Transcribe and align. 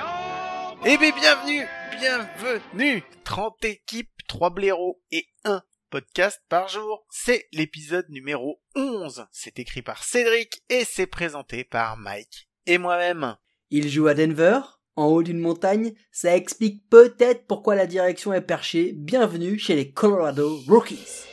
old. 0.00 0.78
Eh 0.84 0.96
bien, 0.96 1.10
bienvenue, 1.12 1.66
bienvenue 1.98 3.02
30 3.24 3.64
équipes, 3.64 4.10
3 4.28 4.50
blaireaux 4.50 5.00
et 5.10 5.26
1 5.44 5.62
podcast 5.90 6.40
par 6.48 6.68
jour. 6.68 7.04
C'est 7.10 7.48
l'épisode 7.52 8.06
numéro 8.10 8.60
11. 8.76 9.26
C'est 9.32 9.58
écrit 9.58 9.82
par 9.82 10.04
Cédric 10.04 10.62
et 10.68 10.84
c'est 10.84 11.06
présenté 11.06 11.64
par 11.64 11.96
Mike 11.96 12.48
et 12.66 12.78
moi-même. 12.78 13.36
Il 13.70 13.88
joue 13.88 14.06
à 14.06 14.14
Denver, 14.14 14.60
en 14.96 15.06
haut 15.06 15.22
d'une 15.22 15.40
montagne. 15.40 15.92
Ça 16.12 16.36
explique 16.36 16.88
peut-être 16.88 17.46
pourquoi 17.46 17.74
la 17.74 17.86
direction 17.86 18.32
est 18.32 18.40
perchée. 18.40 18.92
Bienvenue 18.94 19.58
chez 19.58 19.74
les 19.74 19.90
Colorado 19.90 20.60
Rockies. 20.68 21.24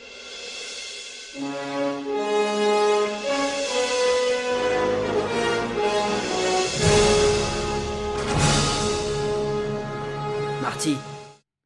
Marty, 10.66 10.98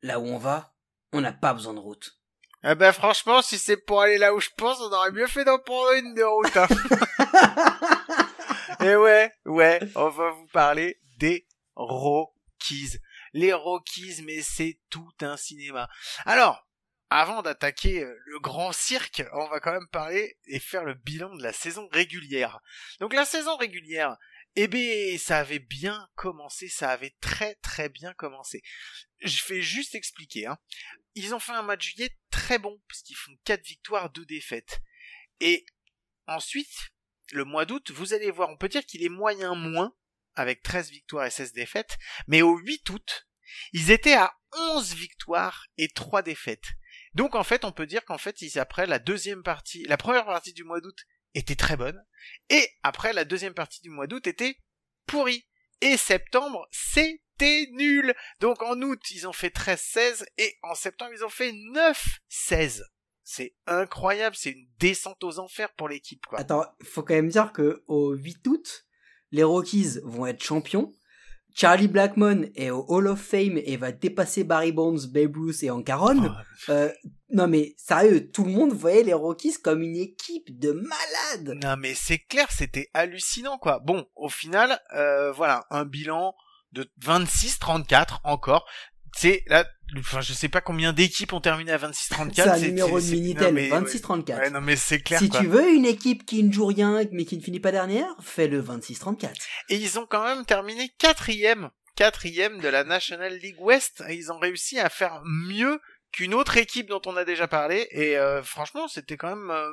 là 0.02 0.20
où 0.20 0.26
on 0.26 0.36
va, 0.36 0.74
on 1.14 1.22
n'a 1.22 1.32
pas 1.32 1.54
besoin 1.54 1.72
de 1.72 1.78
route. 1.78 2.20
Ah 2.62 2.74
ben 2.74 2.92
franchement, 2.92 3.40
si 3.40 3.58
c'est 3.58 3.78
pour 3.78 4.02
aller 4.02 4.18
là 4.18 4.34
où 4.34 4.40
je 4.40 4.50
pense, 4.58 4.78
on 4.78 4.92
aurait 4.92 5.10
mieux 5.10 5.26
fait 5.26 5.46
d'en 5.46 5.58
prendre 5.58 5.92
une 5.94 6.12
de 6.12 6.22
route. 6.22 6.54
hein. 6.54 6.68
et 8.84 8.94
ouais, 8.96 9.32
ouais, 9.46 9.80
on 9.94 10.10
va 10.10 10.32
vous 10.32 10.46
parler 10.48 11.00
des 11.16 11.48
Rockies. 11.76 12.98
Les 13.32 13.54
Rockies, 13.54 14.22
mais 14.26 14.42
c'est 14.42 14.78
tout 14.90 15.14
un 15.22 15.38
cinéma. 15.38 15.88
Alors, 16.26 16.68
avant 17.08 17.40
d'attaquer 17.40 18.04
euh, 18.04 18.14
le 18.26 18.38
grand 18.38 18.72
cirque, 18.72 19.24
on 19.32 19.48
va 19.48 19.60
quand 19.60 19.72
même 19.72 19.88
parler 19.88 20.36
et 20.46 20.58
faire 20.58 20.84
le 20.84 20.92
bilan 20.92 21.34
de 21.36 21.42
la 21.42 21.54
saison 21.54 21.88
régulière. 21.90 22.60
Donc 23.00 23.14
la 23.14 23.24
saison 23.24 23.56
régulière, 23.56 24.18
eh 24.56 24.68
ben, 24.68 25.18
ça 25.18 25.38
avait 25.38 25.58
bien 25.58 26.08
commencé, 26.14 26.68
ça 26.68 26.90
avait 26.90 27.14
très 27.20 27.54
très 27.56 27.88
bien 27.88 28.12
commencé. 28.14 28.62
Je 29.20 29.44
vais 29.48 29.62
juste 29.62 29.94
expliquer, 29.94 30.46
hein. 30.46 30.58
Ils 31.14 31.34
ont 31.34 31.40
fait 31.40 31.52
un 31.52 31.62
match 31.62 31.84
juillet 31.84 32.16
très 32.30 32.58
bon, 32.58 32.80
parce 32.88 33.02
qu'ils 33.02 33.16
font 33.16 33.36
4 33.44 33.64
victoires, 33.64 34.10
2 34.10 34.24
défaites. 34.26 34.80
Et 35.40 35.64
ensuite, 36.26 36.90
le 37.32 37.44
mois 37.44 37.64
d'août, 37.64 37.90
vous 37.90 38.12
allez 38.12 38.30
voir, 38.30 38.50
on 38.50 38.56
peut 38.56 38.68
dire 38.68 38.84
qu'il 38.84 39.02
est 39.04 39.08
moyen 39.08 39.54
moins, 39.54 39.94
avec 40.34 40.62
13 40.62 40.90
victoires 40.90 41.26
et 41.26 41.30
16 41.30 41.52
défaites, 41.52 41.98
mais 42.26 42.42
au 42.42 42.56
8 42.56 42.88
août, 42.90 43.28
ils 43.72 43.90
étaient 43.90 44.14
à 44.14 44.32
11 44.52 44.94
victoires 44.94 45.66
et 45.76 45.88
3 45.88 46.22
défaites. 46.22 46.74
Donc 47.14 47.34
en 47.34 47.44
fait, 47.44 47.64
on 47.64 47.72
peut 47.72 47.86
dire 47.86 48.04
qu'en 48.04 48.18
fait, 48.18 48.42
ils, 48.42 48.58
après 48.58 48.86
la 48.86 48.98
deuxième 48.98 49.42
partie, 49.42 49.84
la 49.84 49.96
première 49.96 50.26
partie 50.26 50.52
du 50.52 50.64
mois 50.64 50.80
d'août 50.80 50.96
était 51.34 51.56
très 51.56 51.76
bonne, 51.76 52.02
et 52.48 52.68
après 52.82 53.12
la 53.12 53.24
deuxième 53.24 53.54
partie 53.54 53.80
du 53.82 53.90
mois 53.90 54.06
d'août 54.06 54.26
était 54.26 54.56
pourrie. 55.06 55.46
Et 55.82 55.96
septembre, 55.96 56.68
c'était 56.70 57.66
nul. 57.72 58.14
Donc 58.40 58.62
en 58.62 58.80
août, 58.82 59.00
ils 59.10 59.26
ont 59.26 59.32
fait 59.32 59.54
13-16 59.54 60.24
et 60.36 60.58
en 60.62 60.74
septembre, 60.74 61.12
ils 61.14 61.24
ont 61.24 61.30
fait 61.30 61.52
9-16. 61.52 62.82
C'est 63.22 63.54
incroyable, 63.66 64.36
c'est 64.36 64.50
une 64.50 64.68
descente 64.78 65.22
aux 65.24 65.38
enfers 65.38 65.72
pour 65.74 65.88
l'équipe, 65.88 66.26
quoi. 66.26 66.40
Attends, 66.40 66.66
faut 66.82 67.02
quand 67.02 67.14
même 67.14 67.28
dire 67.28 67.52
que 67.52 67.82
au 67.86 68.12
8 68.12 68.46
août, 68.46 68.86
les 69.30 69.44
Rockies 69.44 70.00
vont 70.02 70.26
être 70.26 70.42
champions. 70.42 70.92
Charlie 71.54 71.88
Blackmon 71.88 72.48
est 72.54 72.70
au 72.70 72.84
Hall 72.88 73.08
of 73.08 73.20
Fame 73.20 73.58
et 73.64 73.76
va 73.76 73.92
dépasser 73.92 74.44
Barry 74.44 74.72
Bonds, 74.72 75.06
Babe 75.08 75.36
Ruth 75.36 75.62
et 75.62 75.70
Ancaron. 75.70 76.30
Euh, 76.68 76.90
non 77.30 77.46
mais 77.46 77.74
sérieux, 77.76 78.30
tout 78.30 78.44
le 78.44 78.50
monde 78.50 78.72
voyait 78.72 79.02
les 79.02 79.14
Rockies 79.14 79.60
comme 79.62 79.82
une 79.82 79.96
équipe 79.96 80.58
de 80.58 80.72
malades. 80.72 81.58
Non 81.62 81.76
mais 81.76 81.94
c'est 81.94 82.18
clair, 82.18 82.50
c'était 82.50 82.90
hallucinant 82.94 83.58
quoi. 83.58 83.80
Bon, 83.80 84.06
au 84.16 84.28
final, 84.28 84.78
euh, 84.94 85.32
voilà, 85.32 85.64
un 85.70 85.84
bilan 85.84 86.34
de 86.72 86.90
26-34 87.02 88.20
encore. 88.24 88.66
C'est 89.16 89.42
là, 89.46 89.64
enfin 89.98 90.20
je 90.20 90.32
sais 90.32 90.48
pas 90.48 90.60
combien 90.60 90.92
d'équipes 90.92 91.32
ont 91.32 91.40
terminé 91.40 91.72
à 91.72 91.78
26-34. 91.78 92.32
C'est 92.34 92.40
un 92.48 92.58
numéro 92.58 93.00
de 93.00 93.04
Minitel, 93.06 93.46
non, 93.48 93.52
mais- 93.52 93.68
26-34. 93.68 94.38
Ouais, 94.38 94.50
non 94.50 94.60
mais 94.60 94.76
c'est 94.76 95.00
clair 95.00 95.18
si 95.20 95.28
quoi. 95.28 95.40
tu 95.40 95.46
veux 95.46 95.72
une 95.74 95.86
équipe 95.86 96.24
qui 96.24 96.42
ne 96.42 96.52
joue 96.52 96.66
rien 96.66 97.02
mais 97.12 97.24
qui 97.24 97.36
ne 97.36 97.42
finit 97.42 97.60
pas 97.60 97.72
dernière, 97.72 98.06
fais 98.22 98.48
le 98.48 98.62
26-34. 98.62 99.32
Et 99.68 99.76
ils 99.76 99.98
ont 99.98 100.06
quand 100.06 100.24
même 100.24 100.44
terminé 100.44 100.90
quatrième, 100.98 101.70
quatrième 101.96 102.60
de 102.60 102.68
la 102.68 102.84
National 102.84 103.36
League 103.38 103.60
West. 103.60 104.02
Et 104.08 104.14
ils 104.14 104.30
ont 104.32 104.38
réussi 104.38 104.78
à 104.78 104.88
faire 104.88 105.20
mieux 105.24 105.80
qu'une 106.12 106.34
autre 106.34 106.56
équipe 106.56 106.88
dont 106.88 107.02
on 107.06 107.16
a 107.16 107.24
déjà 107.24 107.46
parlé. 107.46 107.86
Et 107.92 108.16
euh, 108.18 108.42
franchement, 108.42 108.88
c'était 108.88 109.16
quand 109.16 109.28
même. 109.36 109.50
euh, 109.50 109.70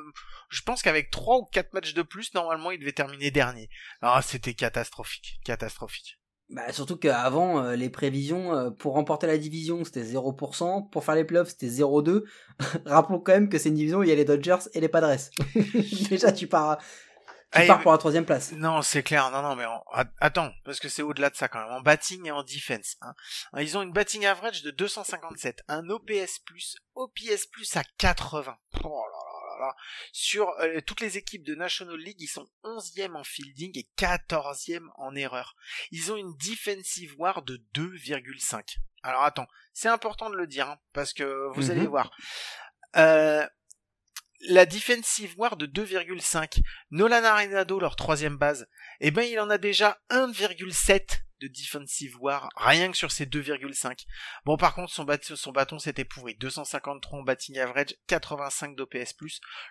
je 0.50 0.62
pense 0.62 0.82
qu'avec 0.82 1.10
trois 1.10 1.36
ou 1.38 1.44
quatre 1.44 1.72
matchs 1.72 1.94
de 1.94 2.02
plus, 2.02 2.32
normalement, 2.34 2.70
ils 2.70 2.78
devaient 2.78 2.92
terminer 2.92 3.30
dernier. 3.30 3.68
Ah, 4.02 4.20
c'était 4.22 4.54
catastrophique, 4.54 5.40
catastrophique. 5.44 6.17
Bah, 6.50 6.72
surtout 6.72 6.96
qu'avant, 6.96 7.62
euh, 7.62 7.76
les 7.76 7.90
prévisions, 7.90 8.54
euh, 8.54 8.70
pour 8.70 8.94
remporter 8.94 9.26
la 9.26 9.36
division, 9.36 9.84
c'était 9.84 10.02
0%, 10.02 10.88
pour 10.90 11.04
faire 11.04 11.14
les 11.14 11.24
playoffs, 11.24 11.50
c'était 11.50 11.68
0,2. 11.68 12.24
Rappelons 12.86 13.20
quand 13.20 13.32
même 13.32 13.48
que 13.50 13.58
c'est 13.58 13.68
une 13.68 13.74
division 13.74 13.98
où 13.98 14.02
il 14.02 14.08
y 14.08 14.12
a 14.12 14.14
les 14.14 14.24
Dodgers 14.24 14.68
et 14.72 14.80
les 14.80 14.88
Padres. 14.88 15.14
Déjà, 16.08 16.32
tu 16.32 16.46
pars, 16.46 16.78
tu 17.52 17.66
pars 17.66 17.82
pour 17.82 17.92
la 17.92 17.98
troisième 17.98 18.24
place. 18.24 18.52
Non, 18.52 18.80
c'est 18.80 19.02
clair. 19.02 19.30
Non, 19.30 19.42
non, 19.42 19.56
mais 19.56 19.64
attends, 20.20 20.50
parce 20.64 20.80
que 20.80 20.88
c'est 20.88 21.02
au-delà 21.02 21.28
de 21.28 21.36
ça 21.36 21.48
quand 21.48 21.58
même. 21.58 21.70
En 21.70 21.80
batting 21.82 22.26
et 22.26 22.30
en 22.30 22.42
defense. 22.42 22.96
Hein. 23.02 23.12
Ils 23.58 23.76
ont 23.76 23.82
une 23.82 23.92
batting 23.92 24.24
average 24.24 24.62
de 24.62 24.70
257, 24.70 25.64
un 25.68 25.88
OPS 25.90 26.38
plus, 26.46 26.76
OPS 26.94 27.46
plus 27.52 27.76
à 27.76 27.82
80. 27.98 28.56
Oh 28.84 29.02
là 29.12 29.17
là. 29.58 29.74
Sur 30.12 30.50
euh, 30.60 30.80
toutes 30.80 31.00
les 31.00 31.16
équipes 31.18 31.44
de 31.44 31.54
National 31.54 31.96
League, 31.96 32.20
ils 32.20 32.28
sont 32.28 32.48
11e 32.64 33.14
en 33.16 33.24
fielding 33.24 33.76
et 33.78 33.88
14e 33.96 34.86
en 34.96 35.14
erreur. 35.14 35.56
Ils 35.90 36.12
ont 36.12 36.16
une 36.16 36.34
defensive 36.36 37.14
war 37.18 37.42
de 37.42 37.62
2,5. 37.74 38.76
Alors 39.02 39.22
attends, 39.22 39.46
c'est 39.72 39.88
important 39.88 40.30
de 40.30 40.36
le 40.36 40.46
dire, 40.46 40.68
hein, 40.68 40.78
parce 40.92 41.12
que 41.12 41.48
vous 41.54 41.64
Mhm. 41.64 41.70
allez 41.70 41.86
voir. 41.86 42.10
Euh, 42.96 43.46
la 44.40 44.66
defensive 44.66 45.34
war 45.36 45.56
de 45.56 45.66
2,5. 45.66 46.60
Nolan 46.90 47.24
Arenado, 47.24 47.80
leur 47.80 47.96
troisième 47.96 48.36
base, 48.38 48.68
eh 49.00 49.10
ben 49.10 49.22
il 49.22 49.38
en 49.40 49.50
a 49.50 49.58
déjà 49.58 49.98
1,7 50.10 51.24
de 51.40 51.48
defensive 51.48 52.16
war, 52.20 52.48
rien 52.56 52.90
que 52.90 52.96
sur 52.96 53.10
ces 53.10 53.26
2,5. 53.26 54.06
Bon 54.44 54.56
par 54.56 54.74
contre 54.74 54.92
son, 54.92 55.06
son 55.36 55.52
bâton 55.52 55.78
c'était 55.78 56.04
pourri, 56.04 56.36
253 56.36 57.18
en 57.18 57.22
batting 57.22 57.58
average, 57.58 57.94
85 58.06 58.76
d'OPS+. 58.76 59.14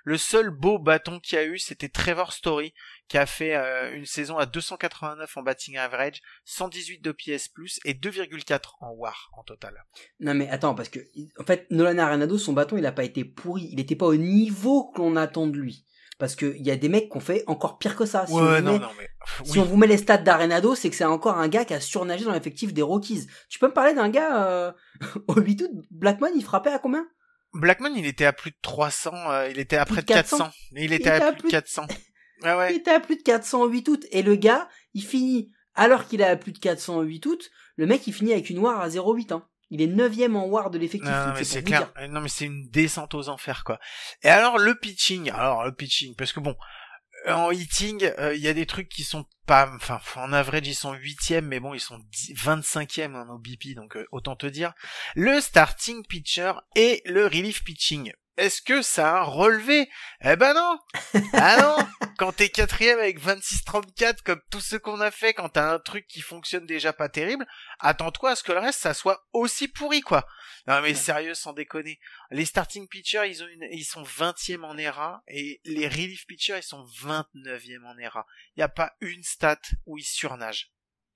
Le 0.03 0.17
seul 0.17 0.50
beau 0.50 0.79
bâton 0.79 1.19
qu'il 1.19 1.38
a 1.38 1.45
eu 1.45 1.59
c'était 1.59 1.89
Trevor 1.89 2.33
Story, 2.33 2.73
qui 3.07 3.17
a 3.17 3.25
fait 3.25 3.56
euh, 3.56 3.95
une 3.95 4.06
saison 4.06 4.38
à 4.38 4.45
289 4.45 5.38
en 5.38 5.44
batting 5.44 5.77
average, 5.77 6.22
118 6.45 7.00
d'OPS+, 7.00 7.51
et 7.85 7.94
2,4 7.94 8.75
en 8.81 8.91
war 8.91 9.29
en 9.33 9.44
total. 9.44 9.85
Non 10.19 10.33
mais 10.33 10.50
attends, 10.50 10.75
parce 10.75 10.89
que, 10.89 11.00
en 11.39 11.44
fait, 11.44 11.67
Nolan 11.72 11.97
Arenado, 11.97 12.38
son 12.38 12.53
bâton, 12.53 12.77
il 12.77 12.85
a 12.85 12.91
pas 12.91 13.03
été 13.03 13.25
pourri. 13.25 13.69
Il 13.72 13.79
était 13.79 13.95
pas 13.95 14.06
au 14.06 14.16
niveau 14.16 14.91
que 14.91 15.00
l'on 15.00 15.16
attend 15.16 15.47
de 15.47 15.57
lui. 15.57 15.85
Parce 16.17 16.35
que 16.35 16.55
il 16.57 16.66
y 16.66 16.72
a 16.72 16.75
des 16.75 16.89
mecs 16.89 17.11
qui 17.11 17.17
ont 17.17 17.22
fait 17.22 17.44
encore 17.45 17.78
pire 17.78 17.95
que 17.95 18.05
ça. 18.05 18.25
Si, 18.25 18.33
on, 18.33 18.38
ouais, 18.38 18.59
vous 18.59 18.66
non, 18.66 18.73
met, 18.73 18.79
non, 18.79 18.89
mais... 18.97 19.09
si 19.44 19.59
on 19.59 19.63
vous 19.63 19.78
met 19.78 19.85
les 19.85 19.97
stats 19.97 20.17
d'Arenado, 20.17 20.73
c'est 20.73 20.89
que 20.89 20.95
c'est 20.95 21.05
encore 21.05 21.38
un 21.38 21.47
gars 21.47 21.63
qui 21.63 21.75
a 21.75 21.79
surnagé 21.79 22.25
dans 22.25 22.31
l'effectif 22.31 22.73
des 22.73 22.81
Rockies. 22.81 23.28
Tu 23.50 23.59
peux 23.59 23.68
me 23.68 23.74
parler 23.74 23.94
d'un 23.94 24.09
gars, 24.09 24.47
euh, 24.47 24.71
au 25.27 25.39
8 25.39 25.62
août, 25.62 25.71
Blackman, 25.92 26.31
il 26.36 26.44
frappait 26.44 26.71
à 26.71 26.80
combien? 26.80 27.07
Blackman, 27.53 27.92
il 27.95 28.06
était 28.06 28.25
à 28.25 28.33
plus 28.33 28.51
de 28.51 28.57
300, 28.62 29.12
euh, 29.13 29.50
il 29.50 29.59
était 29.59 29.77
à 29.77 29.86
près 29.86 30.01
de 30.01 30.07
de 30.07 30.13
400. 30.13 30.50
Il 30.71 30.94
était 30.94 31.09
à, 31.09 31.31
plus 31.31 31.44
de 31.44 31.51
400. 31.51 31.88
Ah 32.44 32.53
Il 32.53 32.57
ouais. 32.57 32.75
était 32.75 32.92
à 32.92 33.00
plus 33.00 33.15
de 33.18 33.24
400 33.24 33.62
au 33.62 33.68
8 33.68 33.88
août. 33.88 34.06
Et 34.12 34.21
le 34.21 34.36
gars, 34.36 34.68
il 34.94 35.03
finit, 35.03 35.51
alors 35.74 36.07
qu'il 36.07 36.21
est 36.21 36.25
à 36.25 36.36
plus 36.36 36.51
de 36.51 36.59
400 36.59 36.97
au 36.97 37.01
8 37.01 37.25
août, 37.25 37.50
le 37.77 37.86
mec, 37.86 38.06
il 38.07 38.13
finit 38.13 38.33
avec 38.33 38.50
une 38.50 38.59
war 38.59 38.80
à 38.80 38.89
0,8. 38.89 39.33
Hein. 39.33 39.47
Il 39.69 39.81
est 39.81 39.88
9 39.88 40.36
en 40.36 40.46
war 40.46 40.69
de 40.69 40.78
l'effectif. 40.78 41.10
Non, 41.10 41.34
mais 41.34 41.44
c'est 41.44 41.64
clair. 41.64 41.81
dire. 41.81 41.92
Euh, 41.98 42.08
Non, 42.08 42.22
mais 42.22 42.30
c'est 42.30 42.46
une 42.46 42.69
descente 42.69 43.14
aux 43.14 43.30
enfers, 43.30 43.64
quoi. 43.64 43.80
Et 44.24 44.30
alors, 44.30 44.58
le 44.58 44.75
pitching. 44.75 45.30
Alors, 45.31 45.66
le 45.66 45.74
pitching. 45.74 46.16
Parce 46.16 46.31
que 46.31 46.40
bon, 46.40 46.56
en 47.25 47.52
hitting, 47.52 48.12
euh, 48.19 48.34
il 48.36 48.42
y 48.42 48.48
a 48.48 48.54
des 48.54 48.66
trucs 48.66 48.90
qui 48.90 49.04
sont 49.04 49.25
pas, 49.46 49.69
enfin, 49.75 50.00
en 50.16 50.34
average, 50.34 50.68
ils 50.68 50.75
sont 50.75 50.94
huitièmes, 50.94 51.48
mais 51.48 51.60
bon, 51.60 51.74
ils 51.74 51.80
sont 51.80 52.00
10 52.00 52.34
25e 52.34 53.16
en 53.16 53.30
OBP, 53.36 53.75
donc 53.75 53.98
euh, 53.98 54.06
autant 54.12 54.36
te 54.36 54.48
dire. 54.48 54.74
Le 55.16 55.42
starting 55.42 56.06
pitcher 56.06 56.54
et 56.75 57.02
le 57.06 57.25
relief 57.25 57.64
pitching. 57.64 58.12
Est-ce 58.38 58.62
que 58.62 58.81
ça 58.81 59.16
a 59.16 59.19
un 59.19 59.24
relevé? 59.24 59.89
Eh 60.22 60.36
ben 60.36 60.54
non 60.54 60.80
Ah 61.34 61.57
non 61.62 61.78
Quand 62.18 62.31
t'es 62.31 62.50
quatrième 62.50 63.00
avec 63.00 63.19
26-34, 63.19 64.24
comme 64.24 64.42
tous 64.50 64.62
ceux 64.62 64.80
qu'on 64.80 65.01
a 65.01 65.12
fait, 65.12 65.34
quand 65.34 65.50
t'as 65.50 65.74
un 65.74 65.80
truc 65.80 66.07
qui 66.07 66.22
fonctionne 66.22 66.66
déjà 66.66 66.94
pas 66.94 67.10
terrible, 67.10 67.45
attends-toi 67.80 68.31
à 68.31 68.36
ce 68.36 68.44
que 68.44 68.51
le 68.51 68.60
reste, 68.60 68.80
ça 68.80 68.94
soit 68.94 69.28
aussi 69.34 69.68
pourri, 69.68 70.01
quoi. 70.01 70.28
Non 70.68 70.81
mais 70.81 70.95
sérieux, 70.95 71.36
sans 71.36 71.54
déconner. 71.54 72.00
Les 72.31 72.45
starting 72.45 72.88
pitchers, 72.88 73.30
ils 73.30 73.44
ont 73.44 73.48
une, 73.48 73.68
ils 73.72 73.86
sont 73.86 74.04
20e 74.04 74.63
en 74.63 74.78
ERA, 74.78 75.24
et 75.28 75.62
les 75.63 75.88
relief 75.88 76.25
pitchers, 76.25 76.57
ils 76.57 76.63
sont 76.63 76.83
29e 76.86 77.86
en 77.86 77.98
ERA. 77.98 78.25
Y 78.56 78.63
a 78.63 78.69
pas 78.69 78.95
une 79.01 79.24
stat 79.24 79.62
où 79.86 79.98
ils 79.98 80.04
surnagent. 80.04 80.72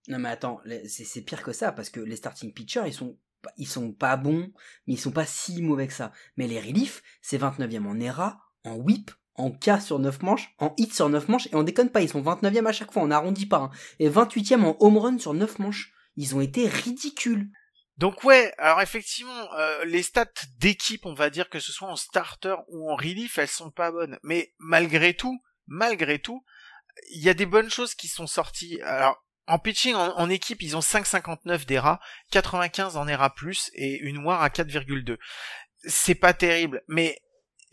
Non 0.07 0.19
mais 0.19 0.29
attends, 0.29 0.61
c'est 0.87 1.21
pire 1.21 1.43
que 1.43 1.53
ça 1.53 1.71
parce 1.71 1.89
que 1.89 1.99
les 1.99 2.15
starting 2.15 2.53
pitchers 2.53 2.83
ils 2.87 2.93
sont 2.93 3.19
ils 3.57 3.67
sont 3.67 3.91
pas 3.91 4.17
bons, 4.17 4.51
mais 4.87 4.93
ils 4.93 4.99
sont 4.99 5.11
pas 5.11 5.25
si 5.25 5.61
mauvais 5.61 5.87
que 5.87 5.93
ça. 5.93 6.11
Mais 6.37 6.47
les 6.47 6.59
reliefs, 6.59 7.01
c'est 7.21 7.37
29e 7.37 7.85
en 7.85 7.99
ERA, 7.99 8.39
en 8.63 8.75
whip, 8.75 9.11
en 9.35 9.51
K 9.51 9.81
sur 9.81 9.99
9 9.99 10.21
manches, 10.21 10.53
en 10.59 10.73
hit 10.77 10.93
sur 10.93 11.09
9 11.09 11.27
manches 11.27 11.47
et 11.47 11.55
on 11.55 11.63
déconne 11.63 11.89
pas, 11.89 12.01
ils 12.01 12.09
sont 12.09 12.21
29e 12.21 12.67
à 12.67 12.71
chaque 12.71 12.91
fois, 12.91 13.01
on 13.03 13.11
arrondit 13.11 13.45
pas 13.45 13.57
hein. 13.57 13.71
et 13.99 14.09
28e 14.09 14.63
en 14.63 14.77
home 14.79 14.97
run 14.97 15.17
sur 15.17 15.33
9 15.33 15.59
manches. 15.59 15.93
Ils 16.17 16.35
ont 16.35 16.41
été 16.41 16.67
ridicules. 16.67 17.49
Donc 17.97 18.23
ouais, 18.23 18.53
alors 18.57 18.81
effectivement, 18.81 19.53
euh, 19.53 19.85
les 19.85 20.03
stats 20.03 20.25
d'équipe, 20.57 21.05
on 21.05 21.13
va 21.13 21.29
dire 21.29 21.49
que 21.49 21.59
ce 21.59 21.71
soit 21.71 21.87
en 21.87 21.95
starter 21.95 22.55
ou 22.67 22.91
en 22.91 22.95
relief, 22.95 23.37
elles 23.37 23.47
sont 23.47 23.71
pas 23.71 23.91
bonnes. 23.91 24.17
Mais 24.23 24.53
malgré 24.59 25.13
tout, 25.13 25.41
malgré 25.67 26.19
tout, 26.19 26.43
il 27.11 27.21
y 27.21 27.29
a 27.29 27.33
des 27.33 27.45
bonnes 27.45 27.69
choses 27.69 27.95
qui 27.95 28.07
sont 28.07 28.27
sorties. 28.27 28.81
Alors 28.81 29.23
en 29.47 29.59
pitching, 29.59 29.95
en, 29.95 30.29
équipe, 30.29 30.61
ils 30.61 30.77
ont 30.77 30.81
5,59 30.81 31.65
d'ERA, 31.65 31.99
95 32.31 32.97
en 32.97 33.07
ERA+, 33.07 33.33
et 33.73 33.97
une 33.99 34.23
WAR 34.23 34.41
à 34.41 34.49
4,2. 34.49 35.17
C'est 35.83 36.15
pas 36.15 36.33
terrible, 36.33 36.83
mais 36.87 37.19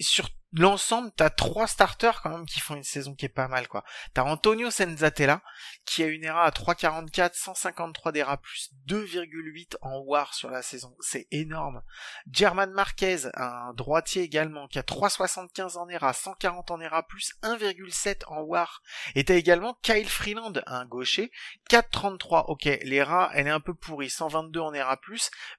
sur 0.01 0.31
l'ensemble, 0.53 1.11
t'as 1.15 1.31
trois 1.31 1.67
starters 1.67 2.23
quand 2.23 2.31
même 2.31 2.47
qui 2.47 2.61
font 2.61 2.75
une 2.75 2.83
saison 2.83 3.15
qui 3.15 3.27
est 3.27 3.31
pas 3.31 3.49
mal, 3.49 3.69
quoi. 3.69 3.85
T'as 4.15 4.23
Antonio 4.23 4.71
Senzatella, 4.71 5.43
qui 5.85 6.03
a 6.03 6.07
une 6.07 6.25
ERA 6.25 6.45
à 6.45 6.51
3,44, 6.51 7.35
153 7.35 8.13
d'ERA+, 8.13 8.41
2,8 8.87 9.77
en 9.83 9.99
WAR 9.99 10.35
sur 10.35 10.51
la 10.51 10.63
saison. 10.63 10.97
C'est 11.01 11.27
énorme. 11.31 11.83
German 12.31 12.71
Marquez, 12.73 13.29
un 13.35 13.73
droitier 13.75 14.23
également, 14.23 14.69
qui 14.69 14.79
a 14.79 14.83
3,75 14.83 15.77
en 15.77 15.89
ERA, 15.89 16.13
140 16.13 16.71
en 16.71 16.81
ERA+, 16.81 17.07
1,7 17.43 18.23
en 18.29 18.41
WAR. 18.41 18.83
Et 19.15 19.25
t'as 19.25 19.35
également 19.35 19.79
Kyle 19.83 20.09
Freeland, 20.09 20.55
un 20.67 20.87
gaucher, 20.87 21.31
4,33. 21.71 22.45
Ok, 22.49 22.65
l'ERA, 22.65 23.31
elle 23.35 23.47
est 23.47 23.51
un 23.51 23.61
peu 23.61 23.75
pourrie, 23.75 24.11
122 24.11 24.61
en 24.61 24.73
ERA+, 24.73 24.99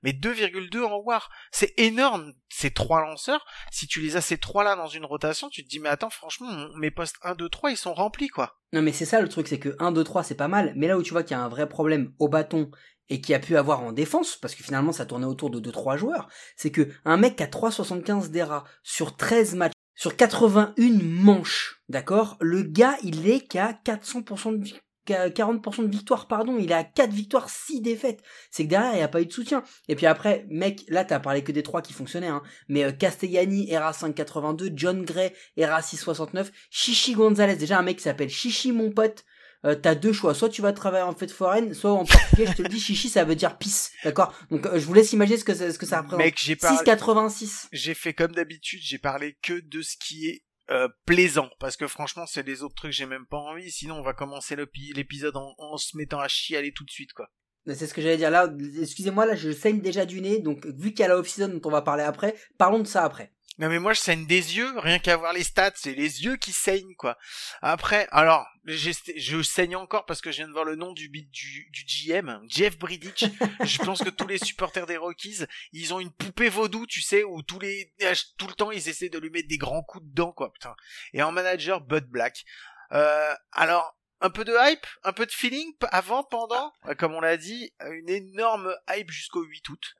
mais 0.04 0.12
2,2 0.12 0.84
en 0.84 0.98
WAR. 0.98 1.30
C'est 1.52 1.74
énorme, 1.78 2.34
ces 2.50 2.72
trois 2.72 3.02
lanceurs. 3.02 3.46
Si 3.72 3.88
tu 3.88 4.02
les 4.02 4.16
as 4.16 4.22
ces 4.22 4.38
trois-là 4.38 4.76
dans 4.80 4.88
une 4.88 5.06
rotation, 5.06 5.50
tu 5.50 5.64
te 5.64 5.70
dis, 5.70 5.80
mais 5.80 5.90
attends, 5.90 6.10
franchement, 6.10 6.50
mes 6.76 6.92
postes 6.92 7.18
1, 7.24 7.36
2, 7.36 7.50
3, 7.50 7.72
ils 7.72 7.78
sont 7.78 7.94
remplis, 7.94 8.28
quoi. 8.30 8.56
Non 8.74 8.82
mais 8.82 8.92
c'est 8.92 9.06
ça 9.06 9.20
le 9.22 9.30
truc, 9.30 9.48
c'est 9.48 9.60
que 9.60 9.76
1, 9.80 9.92
2, 9.92 10.04
3 10.04 10.24
c'est 10.24 10.36
pas 10.36 10.48
mal, 10.48 10.74
mais 10.76 10.88
là 10.88 10.98
où 10.98 11.02
tu 11.04 11.12
vois 11.12 11.24
qu'il 11.24 11.36
y 11.36 11.40
a 11.40 11.44
un 11.44 11.50
vrai 11.50 11.68
problème 11.68 12.14
au 12.20 12.28
bâton 12.30 12.70
et 13.10 13.20
qui 13.22 13.34
a 13.34 13.40
pu 13.40 13.58
avoir 13.58 13.82
en 13.82 13.92
défense, 13.92 14.36
parce 14.38 14.54
que 14.54 14.64
finalement 14.64 14.92
ça 14.92 15.06
tournait 15.08 15.26
autour 15.26 15.50
de 15.50 15.60
2-3 15.60 15.98
joueurs, 15.98 16.28
c'est 16.56 16.70
que 16.72 16.88
un 17.06 17.18
mec 17.18 17.36
qui 17.38 17.44
a 17.44 17.48
3,75 17.48 18.30
d'ERA 18.30 18.64
sur 18.84 19.16
13 19.18 19.56
matchs, 19.56 19.74
sur 19.96 20.16
81 20.16 21.04
manches, 21.04 21.82
d'accord 21.90 22.38
Le 22.40 22.62
gars 22.62 22.96
il 23.04 23.28
est 23.28 23.42
qu'à 23.48 23.74
400% 23.84 24.52
de 24.58 24.64
vi- 24.64 24.74
qu'à 24.74 24.80
40% 25.14 25.86
de 25.86 25.92
victoire, 25.92 26.28
pardon, 26.28 26.58
il 26.60 26.72
à 26.74 26.84
4 26.84 27.12
victoires, 27.12 27.50
6 27.50 27.82
défaites. 27.82 28.22
C'est 28.52 28.64
que 28.66 28.70
derrière 28.70 28.94
il 28.94 28.98
n'y 28.98 29.02
a 29.02 29.08
pas 29.08 29.22
eu 29.22 29.26
de 29.26 29.34
soutien. 29.34 29.64
Et 29.88 29.96
puis 29.96 30.06
après, 30.06 30.46
mec, 30.50 30.84
là 30.88 31.04
t'as 31.06 31.20
parlé 31.20 31.44
que 31.44 31.52
des 31.52 31.64
trois 31.64 31.82
qui 31.82 31.94
fonctionnaient, 31.94 32.28
hein, 32.28 32.42
mais 32.68 32.84
euh, 32.84 32.92
Castellani, 32.92 33.72
ERA 33.72 33.92
5,82, 33.92 34.72
John 34.76 35.04
Gray, 35.06 35.34
ERA 35.58 35.82
6,69, 35.82 36.48
Chichi 36.70 37.14
Gonzalez, 37.14 37.56
déjà 37.56 37.80
un 37.80 37.84
mec 37.84 37.98
qui 37.98 38.04
s'appelle 38.04 38.30
Chichi 38.30 38.72
mon 38.72 38.92
pote, 38.92 39.26
euh, 39.66 39.76
t'as 39.76 39.94
deux 39.94 40.14
choix, 40.14 40.34
soit 40.34 40.48
tu 40.50 40.62
vas 40.62 40.72
travailler 40.72 41.04
en 41.04 41.14
fête 41.14 41.32
foraine, 41.32 41.74
soit 41.74 41.92
en 41.92 42.06
portugais, 42.06 42.46
je 42.48 42.54
te 42.54 42.62
le 42.62 42.70
dis, 42.70 42.80
Chichi 42.80 43.10
ça 43.10 43.26
veut 43.26 43.36
dire 43.36 43.58
pisse, 43.58 43.92
d'accord? 44.06 44.34
Donc 44.52 44.66
euh, 44.66 44.80
je 44.80 44.86
vous 44.86 44.94
laisse 44.94 45.12
imaginer 45.12 45.38
ce 45.38 45.44
que, 45.44 45.54
ça- 45.54 45.72
ce 45.74 45.78
que 45.78 45.86
ça 45.86 45.98
représente. 46.00 46.20
Mec, 46.24 46.36
j'ai 46.42 46.56
parlé... 46.56 46.78
6,86. 46.78 47.68
j'ai 47.74 47.94
fait 47.94 48.14
comme 48.14 48.32
d'habitude, 48.32 48.80
j'ai 48.82 48.98
parlé 49.00 49.38
que 49.44 49.60
de 49.60 49.82
ce 49.82 49.96
qui 49.98 50.28
est 50.28 50.44
euh, 50.70 50.88
plaisant, 51.06 51.50
parce 51.60 51.78
que 51.78 51.88
franchement, 51.88 52.26
c'est 52.26 52.46
les 52.46 52.64
autres 52.64 52.76
trucs, 52.76 52.92
j'ai 52.92 53.06
même 53.06 53.26
pas 53.26 53.38
envie, 53.38 53.72
sinon 53.72 53.96
on 53.96 54.02
va 54.02 54.14
commencer 54.14 54.56
l'épi- 54.56 54.94
l'épisode 54.94 55.36
en, 55.36 55.78
se 55.78 55.98
mettant 55.98 56.20
à 56.20 56.28
chialer 56.28 56.74
tout 56.74 56.84
de 56.86 56.92
suite, 56.92 57.14
quoi. 57.14 57.30
C'est 57.66 57.88
ce 57.88 57.94
que 57.94 58.02
j'allais 58.02 58.18
dire 58.18 58.32
là, 58.32 58.52
excusez-moi, 58.82 59.26
là 59.26 59.36
je 59.36 59.52
saigne 59.52 59.82
déjà 59.82 60.06
du 60.06 60.22
nez, 60.22 60.40
donc 60.40 60.66
vu 60.66 60.92
qu'il 60.92 61.02
y 61.02 61.04
a 61.04 61.08
la 61.08 61.18
off-season 61.18 61.50
dont 61.50 61.62
on 61.66 61.72
va 61.72 61.82
parler 61.82 62.04
après, 62.04 62.36
parlons 62.58 62.80
de 62.80 62.88
ça 62.88 63.04
après. 63.04 63.34
Non 63.60 63.68
mais 63.68 63.80
moi 63.80 63.92
je 63.92 64.00
saigne 64.00 64.26
des 64.26 64.56
yeux, 64.56 64.80
rien 64.80 65.00
qu'à 65.00 65.18
voir 65.18 65.34
les 65.34 65.44
stats, 65.44 65.74
c'est 65.76 65.94
les 65.94 66.24
yeux 66.24 66.38
qui 66.38 66.54
saignent 66.54 66.96
quoi. 66.96 67.18
Après, 67.62 68.08
alors, 68.12 68.48
je 68.64 69.42
saigne 69.42 69.76
encore 69.76 70.06
parce 70.06 70.22
que 70.22 70.32
je 70.32 70.38
viens 70.38 70.48
de 70.48 70.54
voir 70.54 70.64
le 70.64 70.78
nom 70.78 70.94
du 70.94 71.10
du, 71.10 71.70
du 71.70 71.84
GM, 71.86 72.40
Jeff 72.48 72.80
Bridich. 72.80 73.26
je 73.64 73.78
pense 73.80 74.02
que 74.02 74.10
tous 74.10 74.28
les 74.28 74.38
supporters 74.38 74.86
des 74.86 74.96
Rockies, 74.96 75.44
ils 75.74 75.94
ont 75.94 76.00
une 76.00 76.12
poupée 76.12 76.48
vaudou, 76.48 76.86
tu 76.88 77.02
sais, 77.02 77.26
où 77.26 77.42
tous 77.44 77.60
les 77.60 77.94
tout 78.38 78.48
le 78.48 78.54
temps 78.54 78.72
ils 78.72 78.88
essaient 78.88 79.10
de 79.10 79.20
lui 79.20 79.30
mettre 79.30 79.50
des 79.50 79.58
grands 79.58 79.84
coups 79.84 80.06
dedans 80.06 80.32
quoi, 80.32 80.54
putain. 80.54 80.74
Et 81.12 81.22
en 81.22 81.34
manager 81.34 81.82
Bud 81.82 82.06
Black. 82.06 82.46
Euh, 82.94 83.36
alors 83.52 84.00
un 84.22 84.30
peu 84.30 84.46
de 84.46 84.54
hype, 84.58 84.86
un 85.04 85.14
peu 85.14 85.26
de 85.26 85.32
feeling 85.32 85.74
avant, 85.92 86.24
pendant, 86.24 86.74
comme 86.98 87.14
on 87.14 87.22
l'a 87.22 87.38
dit, 87.38 87.74
une 87.92 88.10
énorme 88.10 88.74
hype 88.90 89.12
jusqu'au 89.12 89.44
8 89.44 89.70
août. 89.70 89.96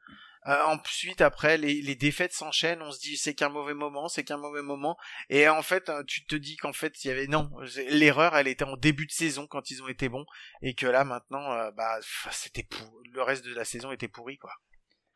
Euh, 0.48 0.64
ensuite, 0.66 1.22
après, 1.22 1.58
les, 1.58 1.82
les 1.82 1.96
défaites 1.96 2.32
s'enchaînent. 2.32 2.82
On 2.82 2.92
se 2.92 3.00
dit 3.00 3.18
c'est 3.18 3.34
qu'un 3.34 3.50
mauvais 3.50 3.74
moment, 3.74 4.08
c'est 4.08 4.24
qu'un 4.24 4.38
mauvais 4.38 4.62
moment. 4.62 4.98
Et 5.30 5.50
en 5.50 5.62
fait, 5.62 5.90
euh, 5.90 6.04
tu 6.08 6.26
te 6.26 6.36
dis 6.36 6.56
qu'en 6.56 6.74
fait, 6.74 7.04
il 7.04 7.10
y 7.10 7.12
avait 7.12 7.28
non, 7.28 7.50
l'erreur, 7.90 8.36
elle 8.38 8.48
était 8.48 8.64
en 8.64 8.78
début 8.78 9.06
de 9.06 9.12
saison 9.12 9.48
quand 9.48 9.70
ils 9.70 9.84
ont 9.84 9.90
été 9.90 10.08
bons, 10.08 10.26
et 10.62 10.76
que 10.76 10.86
là 10.86 11.04
maintenant, 11.04 11.52
euh, 11.52 11.72
bah, 11.72 12.00
c'était 12.32 12.64
pour 12.64 13.02
le 13.12 13.22
reste 13.22 13.46
de 13.46 13.54
la 13.54 13.66
saison 13.66 13.92
était 13.92 14.08
pourri 14.08 14.38
quoi. 14.38 14.52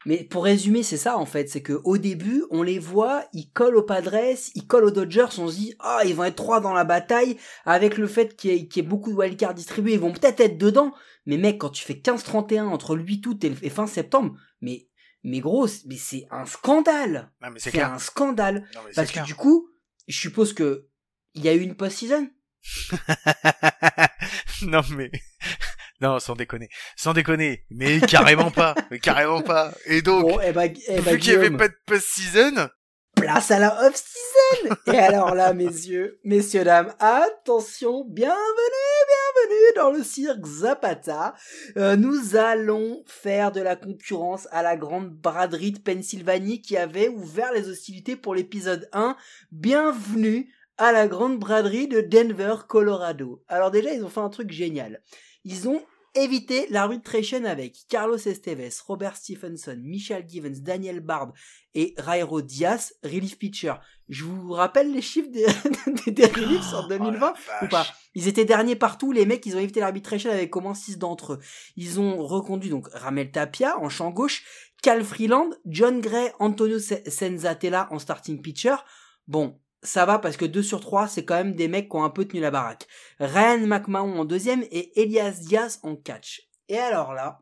Mais 0.06 0.25
pour 0.25 0.44
résumer, 0.44 0.84
c'est 0.84 0.98
ça 0.98 1.18
en 1.18 1.26
fait, 1.26 1.50
c'est 1.50 1.62
que 1.62 1.80
au 1.86 1.98
début, 1.98 2.44
on 2.50 2.62
les 2.62 2.80
voit, 2.80 3.26
ils 3.31 3.50
collent 3.50 3.78
aux 3.78 3.84
Padres, 3.84 4.36
ils 4.54 4.68
collent 4.68 4.84
aux 4.84 4.92
Dodgers, 4.92 5.28
on 5.38 5.48
se 5.48 5.56
dit 5.56 5.76
ah 5.80 6.02
ils 6.06 6.14
vont 6.14 6.26
être 6.26 6.36
trois 6.36 6.60
dans 6.60 6.74
la 6.74 6.84
bataille, 6.84 7.38
avec 7.64 7.98
le 7.98 8.08
fait 8.08 8.36
qu'il 8.36 8.52
y, 8.52 8.69
y 8.76 8.80
ait 8.80 8.81
beaucoup 8.81 9.12
de 9.12 9.16
wildcards 9.16 9.54
distribués, 9.54 9.94
ils 9.94 10.00
vont 10.00 10.12
peut-être 10.12 10.42
être 10.42 10.58
dedans. 10.58 10.94
Mais 11.26 11.38
mec, 11.38 11.58
quand 11.58 11.69
tu 11.69 11.86
fais 11.86 11.94
15-31 11.94 12.64
entre 12.64 12.98
le 12.98 13.04
8 13.04 13.28
août 13.28 13.46
et 13.46 13.69
fin 13.69 13.88
septembre, 13.88 14.36
mais 14.60 14.90
mais 15.24 15.40
gros, 15.40 15.68
mais 15.86 15.98
c'est 15.98 16.28
un 16.31 16.46
scandale. 16.46 17.31
C'est 17.58 17.80
un 17.81 18.00
scandale. 18.00 18.68
Non, 18.75 18.81
mais 18.86 18.90
c'est 18.90 18.96
Parce 18.96 19.08
que 19.10 19.14
clair. 19.14 19.25
du 19.25 19.36
coup, 19.36 19.70
je 20.08 20.20
suppose 20.20 20.54
que 20.54 20.88
il 21.34 21.44
y 21.44 21.50
a 21.50 21.54
eu 21.54 21.62
une 21.62 21.75
post-season. 21.75 22.30
non 24.62 24.81
mais 24.96 25.12
non 26.02 26.20
sans 26.20 26.36
déconner, 26.36 26.70
sans 26.96 27.14
déconner, 27.14 27.66
mais 27.70 28.00
carrément 28.00 28.52
pas, 28.52 28.75
mais 28.90 29.00
carrément 29.00 29.42
pas. 29.42 29.74
Et 29.86 30.02
donc, 30.02 30.24
Bon, 30.24 30.40
eh 30.42 30.52
ben, 30.54 30.74
eh 30.88 31.02
ben, 31.02 31.14
vu 31.14 31.19
qu'il 31.19 31.33
y 31.33 31.36
avait 31.36 31.52
pas 31.52 31.68
de 31.68 31.76
post-season, 31.86 32.69
place 33.16 33.52
à 33.52 33.59
la 33.59 33.88
off-season 33.88 34.76
Et 34.88 34.97
alors 34.97 35.36
là, 35.36 35.54
messieurs, 35.54 36.19
messieurs, 36.24 36.64
dames, 36.64 36.94
attention, 37.00 38.06
bienvenue, 38.09 38.38
bienvenue 39.44 39.73
dans 39.76 39.92
le 39.92 40.04
cirque 40.04 40.45
Zapata. 40.45 41.33
Euh, 41.78 41.95
nous 41.95 42.35
allons 42.35 43.04
faire 43.07 43.52
de 43.52 43.62
la 43.62 43.76
concurrence 43.76 44.47
à 44.52 44.62
la 44.62 44.78
grande 44.78 45.09
braderie 45.09 45.71
de 45.71 45.80
Pennsylvanie 45.80 46.62
qui 46.62 46.78
avait 46.78 47.09
ouvert 47.09 47.52
les 47.52 47.68
hostilités 47.68 48.16
pour 48.16 48.35
l'épisode 48.35 48.88
1. 48.94 49.16
Bienvenue 49.52 50.54
à 50.78 50.92
la 50.92 51.07
grande 51.07 51.40
braderie 51.40 51.88
de 51.88 52.02
Denver, 52.02 52.56
Colorado. 52.68 53.44
Alors 53.47 53.71
déjà, 53.71 53.94
ils 53.94 54.04
ont 54.04 54.09
fait 54.09 54.21
un 54.21 54.30
truc 54.30 54.52
génial. 54.52 55.02
Ils 55.44 55.68
ont 55.68 55.81
évité 56.16 56.68
l'arbitration 56.70 57.44
avec 57.46 57.76
Carlos 57.90 58.18
Esteves, 58.18 58.82
Robert 58.88 59.16
Stephenson, 59.18 59.78
Michel 59.82 60.26
Givens, 60.28 60.62
Daniel 60.62 61.00
Barb 61.00 61.32
et 61.74 61.94
Rairo 61.98 62.42
Diaz, 62.42 62.94
relief 63.04 63.38
pitcher. 63.38 63.74
Je 64.10 64.24
vous 64.26 64.52
rappelle 64.52 64.92
les 64.92 65.02
chiffres 65.02 65.32
des, 65.32 65.46
des, 66.06 66.12
des 66.12 66.26
reliefs 66.26 66.74
en 66.74 66.88
2020 66.88 67.34
Oh 67.36 67.40
la 67.62 67.66
ou 67.66 67.70
pas? 67.70 67.88
Ils 68.16 68.28
étaient 68.28 68.46
derniers 68.46 68.76
partout, 68.76 69.12
les 69.12 69.26
mecs, 69.26 69.46
ils 69.46 69.56
ont 69.56 69.60
évité 69.60 69.80
l'arbitration 69.80 70.30
avec 70.30 70.56
au 70.56 70.62
moins 70.62 70.76
6 70.76 70.98
d'entre 71.00 71.34
eux. 71.34 71.40
Ils 71.78 72.00
ont 72.00 72.24
reconduit 72.26 72.70
donc 72.70 72.88
Ramel 72.94 73.32
Tapia 73.32 73.78
en 73.80 73.90
champ 73.90 74.12
gauche, 74.12 74.44
Cal 74.84 75.04
Freeland, 75.04 75.50
John 75.66 76.00
Gray, 76.02 76.32
Antonio 76.40 76.78
Se- 76.80 77.10
Senzatella 77.10 77.88
en 77.92 77.98
starting 78.00 78.42
pitcher. 78.42 78.76
Bon, 79.28 79.58
ça 79.83 80.06
va 80.06 80.19
parce 80.19 80.37
que 80.37 80.45
2 80.45 80.63
sur 80.63 80.80
3, 80.80 81.07
c'est 81.07 81.25
quand 81.25 81.35
même 81.35 81.54
des 81.56 81.68
mecs 81.68 81.90
qui 81.90 81.95
ont 81.95 82.04
un 82.04 82.09
peu 82.09 82.25
tenu 82.25 82.42
la 82.42 82.52
baraque. 82.52 82.87
Ryan 83.19 83.59
McMahon 83.68 84.19
en 84.19 84.25
deuxième 84.25 84.63
et 84.71 84.99
Elias 85.02 85.40
Diaz 85.47 85.80
en 85.83 85.95
catch. 85.95 86.42
Et 86.69 86.78
alors 86.78 87.13
là, 87.13 87.40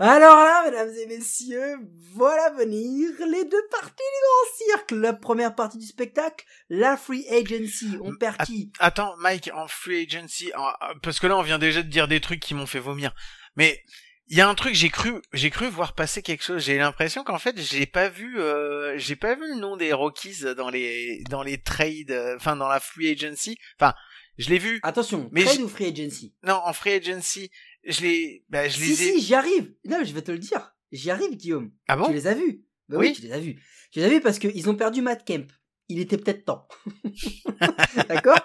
alors 0.00 0.36
là, 0.36 0.62
mesdames 0.64 0.90
et 0.96 1.06
messieurs, 1.06 1.76
voilà 2.14 2.50
venir 2.50 3.10
les 3.18 3.44
deux 3.44 3.66
parties 3.70 3.96
du 3.96 4.22
grand 4.22 4.76
cirque. 4.76 4.90
La 4.92 5.12
première 5.12 5.56
partie 5.56 5.78
du 5.78 5.86
spectacle, 5.86 6.44
la 6.68 6.96
free 6.96 7.26
agency. 7.28 7.98
On 8.00 8.14
perd 8.14 8.36
qui? 8.44 8.70
Attends, 8.78 9.16
Mike, 9.18 9.50
en 9.54 9.66
free 9.66 10.06
agency, 10.08 10.52
en- 10.56 10.70
parce 11.02 11.18
que 11.18 11.26
là 11.26 11.36
on 11.36 11.42
vient 11.42 11.58
déjà 11.58 11.82
de 11.82 11.88
dire 11.88 12.06
des 12.06 12.20
trucs 12.20 12.38
qui 12.40 12.54
m'ont 12.54 12.66
fait 12.66 12.78
vomir. 12.78 13.12
Mais 13.56 13.82
il 14.28 14.36
y 14.36 14.40
a 14.40 14.48
un 14.48 14.54
truc 14.54 14.74
j'ai 14.74 14.90
cru 14.90 15.12
j'ai 15.32 15.50
cru 15.50 15.68
voir 15.68 15.94
passer 15.94 16.22
quelque 16.22 16.44
chose 16.44 16.62
j'ai 16.62 16.78
l'impression 16.78 17.24
qu'en 17.24 17.38
fait 17.38 17.58
j'ai 17.60 17.86
pas 17.86 18.08
vu 18.08 18.38
euh, 18.40 18.96
j'ai 18.98 19.16
pas 19.16 19.34
vu 19.34 19.42
le 19.54 19.60
nom 19.60 19.76
des 19.76 19.92
Rockies 19.92 20.44
dans 20.56 20.70
les 20.70 21.22
dans 21.30 21.42
les 21.42 21.58
trades 21.58 22.10
euh, 22.10 22.36
enfin 22.36 22.56
dans 22.56 22.68
la 22.68 22.80
free 22.80 23.10
agency 23.10 23.58
enfin 23.78 23.94
je 24.38 24.50
l'ai 24.50 24.58
vu 24.58 24.78
Attention, 24.84 25.28
Mais 25.32 25.44
trade 25.44 25.60
ou 25.62 25.68
free 25.68 25.86
agency? 25.86 26.34
Non 26.44 26.60
en 26.64 26.72
free 26.72 26.92
agency 26.92 27.50
je 27.84 28.02
l'ai 28.02 28.44
bah, 28.48 28.68
je 28.68 28.78
les 28.78 28.86
Si, 28.86 28.92
ai 28.92 29.12
si, 29.14 29.20
j'y 29.20 29.34
arrive. 29.34 29.72
Non, 29.84 30.04
je 30.04 30.12
vais 30.12 30.22
te 30.22 30.30
le 30.30 30.38
dire. 30.38 30.74
J'y 30.92 31.10
arrive, 31.10 31.36
Guillaume. 31.36 31.70
ah 31.88 31.96
bon? 31.96 32.06
Tu 32.06 32.12
les 32.12 32.26
as 32.26 32.34
vus 32.34 32.62
bah 32.88 32.96
oui. 32.98 33.08
Oui. 33.08 33.12
tu 33.14 33.22
les 33.22 33.32
as 33.32 33.38
vus. 33.38 33.62
Tu 33.90 33.98
les 33.98 34.04
as 34.04 34.08
vus 34.08 34.20
parce 34.20 34.38
qu'ils 34.38 34.68
ont 34.70 34.74
perdu 34.74 35.02
Matt 35.02 35.24
Kemp. 35.26 35.50
Il 35.88 36.00
était 36.00 36.18
peut-être 36.18 36.44
temps. 36.44 36.68
D'accord? 38.08 38.38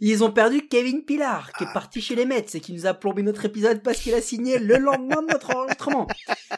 Ils 0.00 0.22
ont 0.22 0.30
perdu 0.30 0.68
Kevin 0.68 1.04
Pillar, 1.04 1.52
qui 1.52 1.64
est 1.64 1.72
parti 1.72 2.00
chez 2.00 2.14
les 2.14 2.26
Mets 2.26 2.46
et 2.54 2.60
qui 2.60 2.72
nous 2.72 2.86
a 2.86 2.94
plombé 2.94 3.22
notre 3.22 3.44
épisode 3.44 3.82
parce 3.82 3.98
qu'il 3.98 4.14
a 4.14 4.20
signé 4.20 4.58
le 4.58 4.76
lendemain 4.76 5.22
de 5.22 5.32
notre 5.32 5.56
enregistrement. 5.56 6.06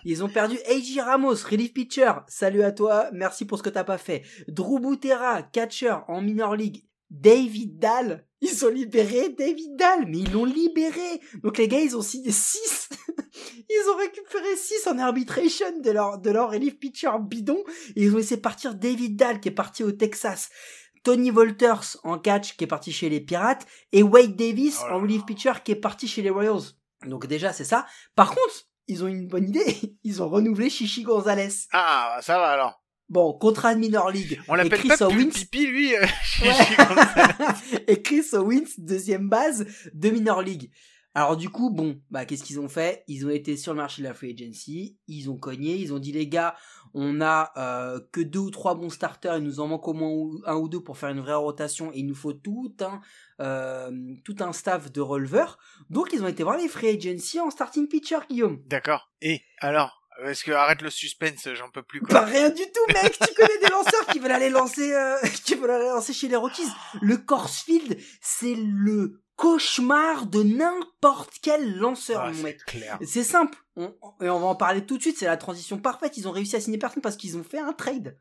Ils 0.04 0.23
ont 0.23 0.28
perdu 0.28 0.58
AJ 0.68 0.99
Ramos, 0.99 1.37
relief 1.50 1.73
pitcher. 1.73 2.12
Salut 2.26 2.62
à 2.62 2.73
toi, 2.73 3.08
merci 3.12 3.47
pour 3.47 3.58
ce 3.58 3.62
que 3.62 3.70
t'as 3.70 3.85
pas 3.85 3.99
fait. 3.99 4.23
Drew 4.49 4.80
Butera, 4.80 5.42
catcher 5.42 5.94
en 6.08 6.20
minor 6.20 6.56
league. 6.56 6.88
David 7.11 7.79
Dahl, 7.79 8.27
ils 8.41 8.65
ont 8.65 8.69
libéré 8.69 9.31
David 9.31 9.77
Dahl, 9.77 10.07
mais 10.07 10.19
ils 10.19 10.33
l'ont 10.33 10.45
libéré. 10.45 11.21
Donc 11.43 11.59
les 11.59 11.69
gars, 11.69 11.81
ils 11.81 11.97
ont 11.97 12.03
signé 12.03 12.31
6. 12.31 12.88
ils 13.69 13.91
ont 13.91 13.97
récupéré 13.97 14.57
6 14.57 14.87
en 14.87 14.99
arbitration 14.99 15.81
de 15.81 15.91
leur, 15.91 16.19
de 16.19 16.31
leur 16.31 16.50
relief 16.50 16.79
pitcher 16.79 17.11
bidon. 17.21 17.62
Et 17.97 18.05
ils 18.05 18.15
ont 18.15 18.19
laissé 18.19 18.41
partir 18.41 18.75
David 18.75 19.17
Dahl, 19.17 19.41
qui 19.41 19.49
est 19.49 19.53
parti 19.53 19.83
au 19.83 19.93
Texas. 19.93 20.50
Tony 21.03 21.31
Walters 21.31 21.97
en 22.05 22.19
catch, 22.19 22.57
qui 22.57 22.65
est 22.65 22.69
parti 22.69 22.93
chez 22.93 23.09
les 23.09 23.21
Pirates. 23.21 23.67
Et 23.93 24.03
Wade 24.03 24.37
Davis 24.37 24.79
Oh 24.85 24.95
en 24.95 25.00
relief 25.00 25.25
pitcher, 25.25 25.53
qui 25.65 25.73
est 25.73 25.77
parti 25.77 26.07
chez 26.07 26.23
les 26.23 26.31
Royals. 26.31 26.75
Donc 27.07 27.27
déjà, 27.27 27.53
c'est 27.53 27.65
ça. 27.65 27.87
Par 28.15 28.31
contre, 28.31 28.67
ils 28.87 29.03
ont 29.03 29.09
une 29.09 29.29
bonne 29.29 29.49
idée. 29.49 29.97
Ils 30.05 30.23
ont 30.23 30.29
renouvelé 30.29 30.71
Chichi 30.71 31.03
Gonzalez. 31.03 31.67
ah 31.73 32.19
ça 32.23 32.38
va 32.38 32.49
alors 32.49 32.83
Bon, 33.09 33.33
contrat 33.33 33.75
de 33.75 33.81
minor 33.81 34.11
league. 34.11 34.41
on 34.49 34.55
l'appelle 34.55 34.81
Chris 34.81 34.88
pas 34.88 35.07
Owens, 35.07 35.31
pipi 35.33 35.67
lui 35.67 35.95
euh, 35.97 36.05
Ouais. 36.43 37.85
et 37.88 38.03
Chris 38.03 38.25
Owens, 38.35 38.69
deuxième 38.79 39.29
base 39.29 39.67
de 39.95 40.11
Minor 40.11 40.43
League. 40.43 40.71
Alors 41.15 41.37
du 41.37 41.49
coup, 41.49 41.71
bon, 41.71 42.00
bah 42.11 42.25
qu'est-ce 42.27 42.45
qu'ils 42.45 42.61
ont 42.61 42.69
fait? 42.69 43.03
Ils 43.09 43.27
ont 43.27 43.31
été 43.31 43.57
sur 43.57 43.73
le 43.73 43.79
marché 43.79 44.03
de 44.03 44.07
la 44.07 44.15
free 44.15 44.37
agency, 44.38 44.99
ils 45.09 45.31
ont 45.31 45.37
cogné, 45.37 45.75
ils 45.75 45.93
ont 45.93 45.99
dit 45.99 46.12
les 46.12 46.29
gars, 46.29 46.55
on 46.95 47.21
a 47.21 47.50
euh, 47.57 47.99
que 48.12 48.21
deux 48.21 48.38
ou 48.38 48.50
trois 48.50 48.75
bons 48.75 48.91
starters, 48.91 49.38
il 49.38 49.43
nous 49.43 49.59
en 49.59 49.67
manque 49.67 49.88
au 49.88 49.95
moins 49.95 50.31
un 50.47 50.55
ou 50.57 50.69
deux 50.69 50.81
pour 50.81 50.97
faire 50.99 51.09
une 51.09 51.21
vraie 51.21 51.35
rotation, 51.35 51.91
et 51.93 52.00
il 52.00 52.07
nous 52.07 52.15
faut 52.15 52.35
tout 52.35 52.73
un 52.81 53.00
euh, 53.41 53.91
tout 54.25 54.37
un 54.41 54.53
staff 54.53 54.93
de 54.93 55.00
releveurs. 55.00 55.59
Donc 55.91 56.11
ils 56.12 56.23
ont 56.23 56.29
été 56.29 56.43
voir 56.43 56.57
les 56.57 56.69
free 56.69 56.88
agency 56.88 57.41
en 57.41 57.50
starting 57.50 57.88
pitcher, 57.88 58.19
Guillaume. 58.29 58.62
d'accord 58.67 59.11
et 59.21 59.41
alors? 59.61 59.98
Est-ce 60.25 60.44
que 60.44 60.52
arrête 60.52 60.82
le 60.82 60.90
suspense 60.90 61.48
j'en 61.54 61.70
peux 61.70 61.82
plus 61.82 62.00
quoi 62.00 62.20
Pas 62.20 62.25
rien 62.26 62.50
du 62.50 62.62
tout, 62.62 62.92
mec. 62.92 63.18
Tu 63.18 63.34
connais 63.34 63.58
des 63.62 63.68
lanceurs 63.70 64.06
qui 64.06 64.18
veulent 64.18 64.32
aller 64.32 64.50
lancer, 64.50 64.92
euh, 64.94 65.16
qui 65.44 65.54
veulent 65.54 65.70
aller 65.70 65.88
lancer 65.88 66.12
chez 66.12 66.28
les 66.28 66.37
Rockies. 66.37 66.68
Le 67.00 67.16
Coors 67.18 67.48
Field, 67.50 67.98
c'est 68.20 68.54
le 68.56 69.22
cauchemar 69.37 70.26
de 70.26 70.42
n'importe 70.42 71.34
quel 71.42 71.76
lanceur, 71.78 72.20
Ah, 72.22 72.28
mon 72.30 72.34
c'est 72.34 72.42
mec. 72.42 72.60
C'est 73.06 73.22
simple. 73.25 73.56
On- 73.76 73.94
et 74.20 74.28
on 74.28 74.40
va 74.40 74.46
en 74.46 74.56
parler 74.56 74.84
tout 74.84 74.96
de 74.96 75.02
suite. 75.02 75.16
C'est 75.18 75.26
la 75.26 75.37
transition 75.37 75.78
parfaite. 75.78 76.16
Ils 76.16 76.26
ont 76.26 76.32
réussi 76.32 76.56
à 76.56 76.60
signer 76.60 76.78
personne 76.78 77.02
parce 77.02 77.16
qu'ils 77.16 77.37
ont 77.37 77.44
fait 77.44 77.58
un 77.60 77.72
trade. 77.72 78.18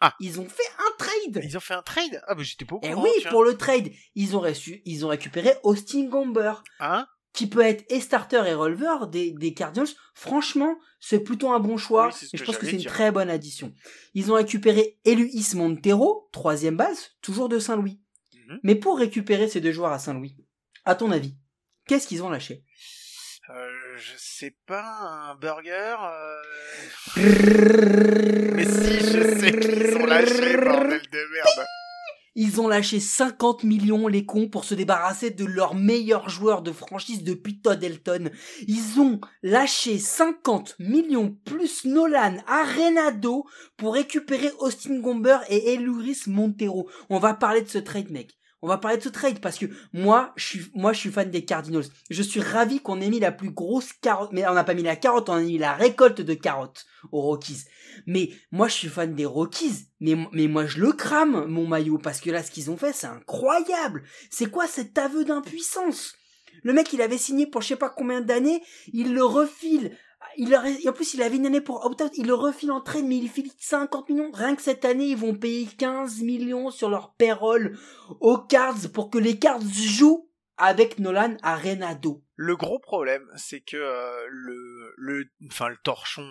Ah. 0.00 0.14
Ils 0.20 0.40
ont 0.40 0.48
fait 0.48 0.62
un 0.78 0.96
trade. 0.98 1.40
ils 1.44 1.56
ont 1.56 1.60
fait 1.60 1.74
un 1.74 1.82
trade? 1.82 2.20
Ah 2.26 2.34
bah 2.34 2.42
j'étais 2.42 2.64
pas 2.64 2.74
au 2.76 2.80
Et 2.82 2.90
courant 2.90 3.02
oui, 3.04 3.10
tiens. 3.20 3.30
pour 3.30 3.44
le 3.44 3.56
trade, 3.56 3.90
ils 4.16 4.36
ont 4.36 4.40
reçu, 4.40 4.82
ils 4.84 5.04
ont 5.06 5.08
récupéré 5.08 5.54
Austin 5.62 6.04
Gomber 6.06 6.52
hein? 6.80 7.06
Qui 7.34 7.48
peut 7.48 7.60
être 7.60 7.84
et 7.90 8.00
starter 8.00 8.42
et 8.46 8.54
releveur 8.54 9.08
des, 9.08 9.32
des 9.32 9.52
Cardinals. 9.52 9.88
Franchement, 10.14 10.78
c'est 11.00 11.18
plutôt 11.20 11.50
un 11.50 11.58
bon 11.58 11.76
choix. 11.76 12.06
Oui, 12.08 12.28
et 12.32 12.36
je 12.38 12.44
pense 12.44 12.56
que 12.56 12.64
c'est 12.64 12.72
une 12.76 12.84
très 12.84 13.10
bonne 13.10 13.28
addition. 13.28 13.74
Ils 14.14 14.30
ont 14.32 14.36
récupéré 14.36 14.98
Eluis 15.04 15.44
Montero, 15.54 16.28
troisième 16.32 16.76
base, 16.76 17.10
toujours 17.20 17.48
de 17.48 17.58
Saint-Louis. 17.58 18.00
Mhm. 18.48 18.60
Mais 18.62 18.74
pour 18.76 18.98
récupérer 18.98 19.48
ces 19.48 19.60
deux 19.60 19.72
joueurs 19.72 19.92
à 19.92 19.98
Saint-Louis, 19.98 20.36
à 20.84 20.94
ton 20.94 21.10
avis, 21.10 21.34
qu'est-ce 21.88 22.06
qu'ils 22.06 22.22
ont 22.22 22.30
lâché? 22.30 22.62
Euh, 23.50 23.68
je 23.96 24.12
sais 24.16 24.56
pas, 24.66 24.84
un 24.84 25.34
burger. 25.34 25.96
euh, 26.02 26.40
Mais 28.54 28.64
si, 28.64 29.00
je 29.00 29.38
sais 29.38 29.52
qu'ils 29.58 29.96
ont 29.96 30.06
lâché, 30.06 30.56
bordel 30.56 31.02
de 31.12 31.32
merde. 31.32 31.66
Ils 32.36 32.60
ont 32.60 32.68
lâché 32.68 32.98
50 32.98 33.62
millions 33.64 34.08
les 34.08 34.26
cons 34.26 34.48
pour 34.48 34.64
se 34.64 34.74
débarrasser 34.74 35.30
de 35.30 35.44
leur 35.44 35.74
meilleur 35.74 36.28
joueur 36.28 36.62
de 36.62 36.72
franchise 36.72 37.22
depuis 37.22 37.60
Todd 37.60 37.82
Elton. 37.82 38.30
Ils 38.66 39.00
ont 39.00 39.20
lâché 39.42 39.98
50 39.98 40.76
millions 40.80 41.36
plus 41.44 41.84
Nolan 41.84 42.38
Arenado 42.46 43.44
pour 43.76 43.94
récupérer 43.94 44.50
Austin 44.58 44.98
Gomber 44.98 45.38
et 45.48 45.74
Eluris 45.74 46.22
Montero. 46.26 46.88
On 47.08 47.18
va 47.18 47.34
parler 47.34 47.62
de 47.62 47.68
ce 47.68 47.78
trade, 47.78 48.10
mec. 48.10 48.36
On 48.64 48.66
va 48.66 48.78
parler 48.78 48.96
de 48.96 49.02
ce 49.02 49.10
trade 49.10 49.40
parce 49.40 49.58
que 49.58 49.66
moi, 49.92 50.32
je 50.36 50.46
suis, 50.46 50.70
moi, 50.72 50.94
je 50.94 51.00
suis 51.00 51.10
fan 51.10 51.30
des 51.30 51.44
Cardinals. 51.44 51.84
Je 52.08 52.22
suis 52.22 52.40
ravi 52.40 52.80
qu'on 52.80 52.98
ait 53.02 53.10
mis 53.10 53.20
la 53.20 53.30
plus 53.30 53.50
grosse 53.50 53.92
carotte, 53.92 54.30
mais 54.32 54.48
on 54.48 54.54
n'a 54.54 54.64
pas 54.64 54.72
mis 54.72 54.82
la 54.82 54.96
carotte, 54.96 55.28
on 55.28 55.34
a 55.34 55.42
mis 55.42 55.58
la 55.58 55.74
récolte 55.74 56.22
de 56.22 56.32
carottes 56.32 56.86
aux 57.12 57.20
Rockies. 57.20 57.64
Mais 58.06 58.30
moi, 58.52 58.68
je 58.68 58.72
suis 58.72 58.88
fan 58.88 59.14
des 59.14 59.26
Rockies. 59.26 59.90
Mais, 60.00 60.16
mais 60.32 60.48
moi, 60.48 60.64
je 60.64 60.80
le 60.80 60.92
crame, 60.92 61.44
mon 61.44 61.66
maillot, 61.66 61.98
parce 61.98 62.22
que 62.22 62.30
là, 62.30 62.42
ce 62.42 62.50
qu'ils 62.50 62.70
ont 62.70 62.78
fait, 62.78 62.94
c'est 62.94 63.06
incroyable. 63.06 64.02
C'est 64.30 64.50
quoi 64.50 64.66
cet 64.66 64.96
aveu 64.96 65.26
d'impuissance? 65.26 66.14
Le 66.62 66.72
mec, 66.72 66.90
il 66.94 67.02
avait 67.02 67.18
signé 67.18 67.46
pour 67.46 67.60
je 67.60 67.68
sais 67.68 67.76
pas 67.76 67.90
combien 67.90 68.22
d'années, 68.22 68.62
il 68.94 69.12
le 69.12 69.24
refile. 69.26 69.94
En 70.86 70.92
plus, 70.92 71.14
il 71.14 71.22
avait 71.22 71.36
une 71.36 71.46
année 71.46 71.60
pour 71.60 71.84
opt-out, 71.84 72.12
il 72.16 72.26
le 72.26 72.34
refile 72.34 72.72
en 72.72 72.80
trade, 72.80 73.04
mais 73.04 73.16
il 73.16 73.28
file 73.28 73.50
50 73.58 74.08
millions. 74.08 74.30
Rien 74.32 74.56
que 74.56 74.62
cette 74.62 74.84
année, 74.84 75.06
ils 75.06 75.16
vont 75.16 75.34
payer 75.34 75.66
15 75.66 76.20
millions 76.22 76.70
sur 76.70 76.90
leur 76.90 77.14
payroll 77.14 77.78
aux 78.20 78.38
Cards 78.38 78.90
pour 78.92 79.10
que 79.10 79.18
les 79.18 79.38
Cards 79.38 79.62
jouent 79.62 80.28
avec 80.56 80.98
Nolan 80.98 81.36
Arenado. 81.42 82.22
Le 82.36 82.56
gros 82.56 82.78
problème, 82.78 83.24
c'est 83.36 83.60
que 83.60 83.76
euh, 83.76 84.26
le, 84.28 85.30
enfin 85.46 85.68
le 85.68 85.76
torchon, 85.76 86.28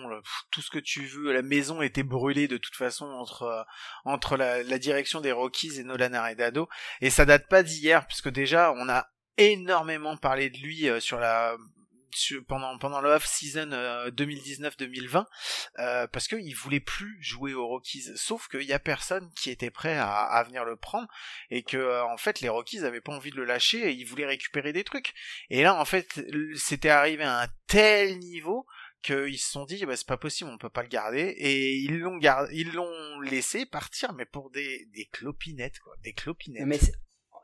tout 0.50 0.60
ce 0.60 0.70
que 0.70 0.78
tu 0.78 1.06
veux, 1.06 1.32
la 1.32 1.42
maison 1.42 1.82
était 1.82 2.02
brûlée 2.02 2.48
de 2.48 2.58
toute 2.58 2.76
façon 2.76 3.06
entre 3.06 3.42
euh, 3.44 3.62
entre 4.04 4.36
la, 4.36 4.62
direction 4.78 5.20
des 5.20 5.32
Rockies 5.32 5.80
et 5.80 5.84
Nolan 5.84 6.12
Arenado, 6.12 6.68
et 7.00 7.10
ça 7.10 7.24
date 7.24 7.48
pas 7.48 7.62
d'hier, 7.62 8.06
puisque 8.06 8.28
déjà 8.28 8.72
on 8.76 8.88
a 8.88 9.06
énormément 9.38 10.16
parlé 10.16 10.50
de 10.50 10.58
lui 10.58 10.88
euh, 10.88 11.00
sur 11.00 11.18
la 11.18 11.56
pendant 12.46 12.76
pendant 12.78 13.00
le 13.00 13.10
off 13.10 13.26
season 13.26 13.68
2019-2020 14.10 15.26
euh, 15.78 16.06
parce 16.06 16.28
qu'il 16.28 16.54
voulait 16.54 16.80
plus 16.80 17.16
jouer 17.22 17.54
aux 17.54 17.66
Rockies. 17.66 18.10
Sauf 18.16 18.48
qu'il 18.48 18.62
y 18.62 18.72
a 18.72 18.78
personne 18.78 19.30
qui 19.36 19.50
était 19.50 19.70
prêt 19.70 19.96
à, 19.98 20.42
venir 20.46 20.64
le 20.64 20.76
prendre 20.76 21.08
et 21.50 21.62
que 21.62 21.76
euh, 21.76 22.04
en 22.04 22.16
fait 22.16 22.40
les 22.40 22.48
Rockies 22.48 22.84
avaient 22.84 23.00
pas 23.00 23.12
envie 23.12 23.30
de 23.30 23.36
le 23.36 23.44
lâcher 23.44 23.88
et 23.88 23.92
ils 23.92 24.04
voulaient 24.04 24.26
récupérer 24.26 24.72
des 24.72 24.84
trucs. 24.84 25.14
Et 25.50 25.62
là 25.62 25.74
en 25.74 25.84
fait 25.84 26.20
c'était 26.56 26.90
arrivé 26.90 27.24
à 27.24 27.42
un 27.42 27.48
tel 27.66 28.18
niveau 28.18 28.66
qu'ils 29.02 29.38
se 29.38 29.50
sont 29.50 29.64
dit 29.64 29.84
bah, 29.84 29.96
c'est 29.96 30.06
pas 30.06 30.16
possible 30.16 30.50
on 30.50 30.58
peut 30.58 30.70
pas 30.70 30.82
le 30.82 30.88
garder. 30.88 31.34
Et 31.38 31.76
ils 31.76 31.98
l'ont 31.98 32.18
ils 32.52 32.72
l'ont 32.72 33.20
laissé 33.20 33.66
partir 33.66 34.12
mais 34.12 34.26
pour 34.26 34.50
des 34.50 34.86
des 34.94 35.06
clopinettes 35.06 35.78
quoi 35.80 35.94
des 36.02 36.12
clopinettes 36.12 36.92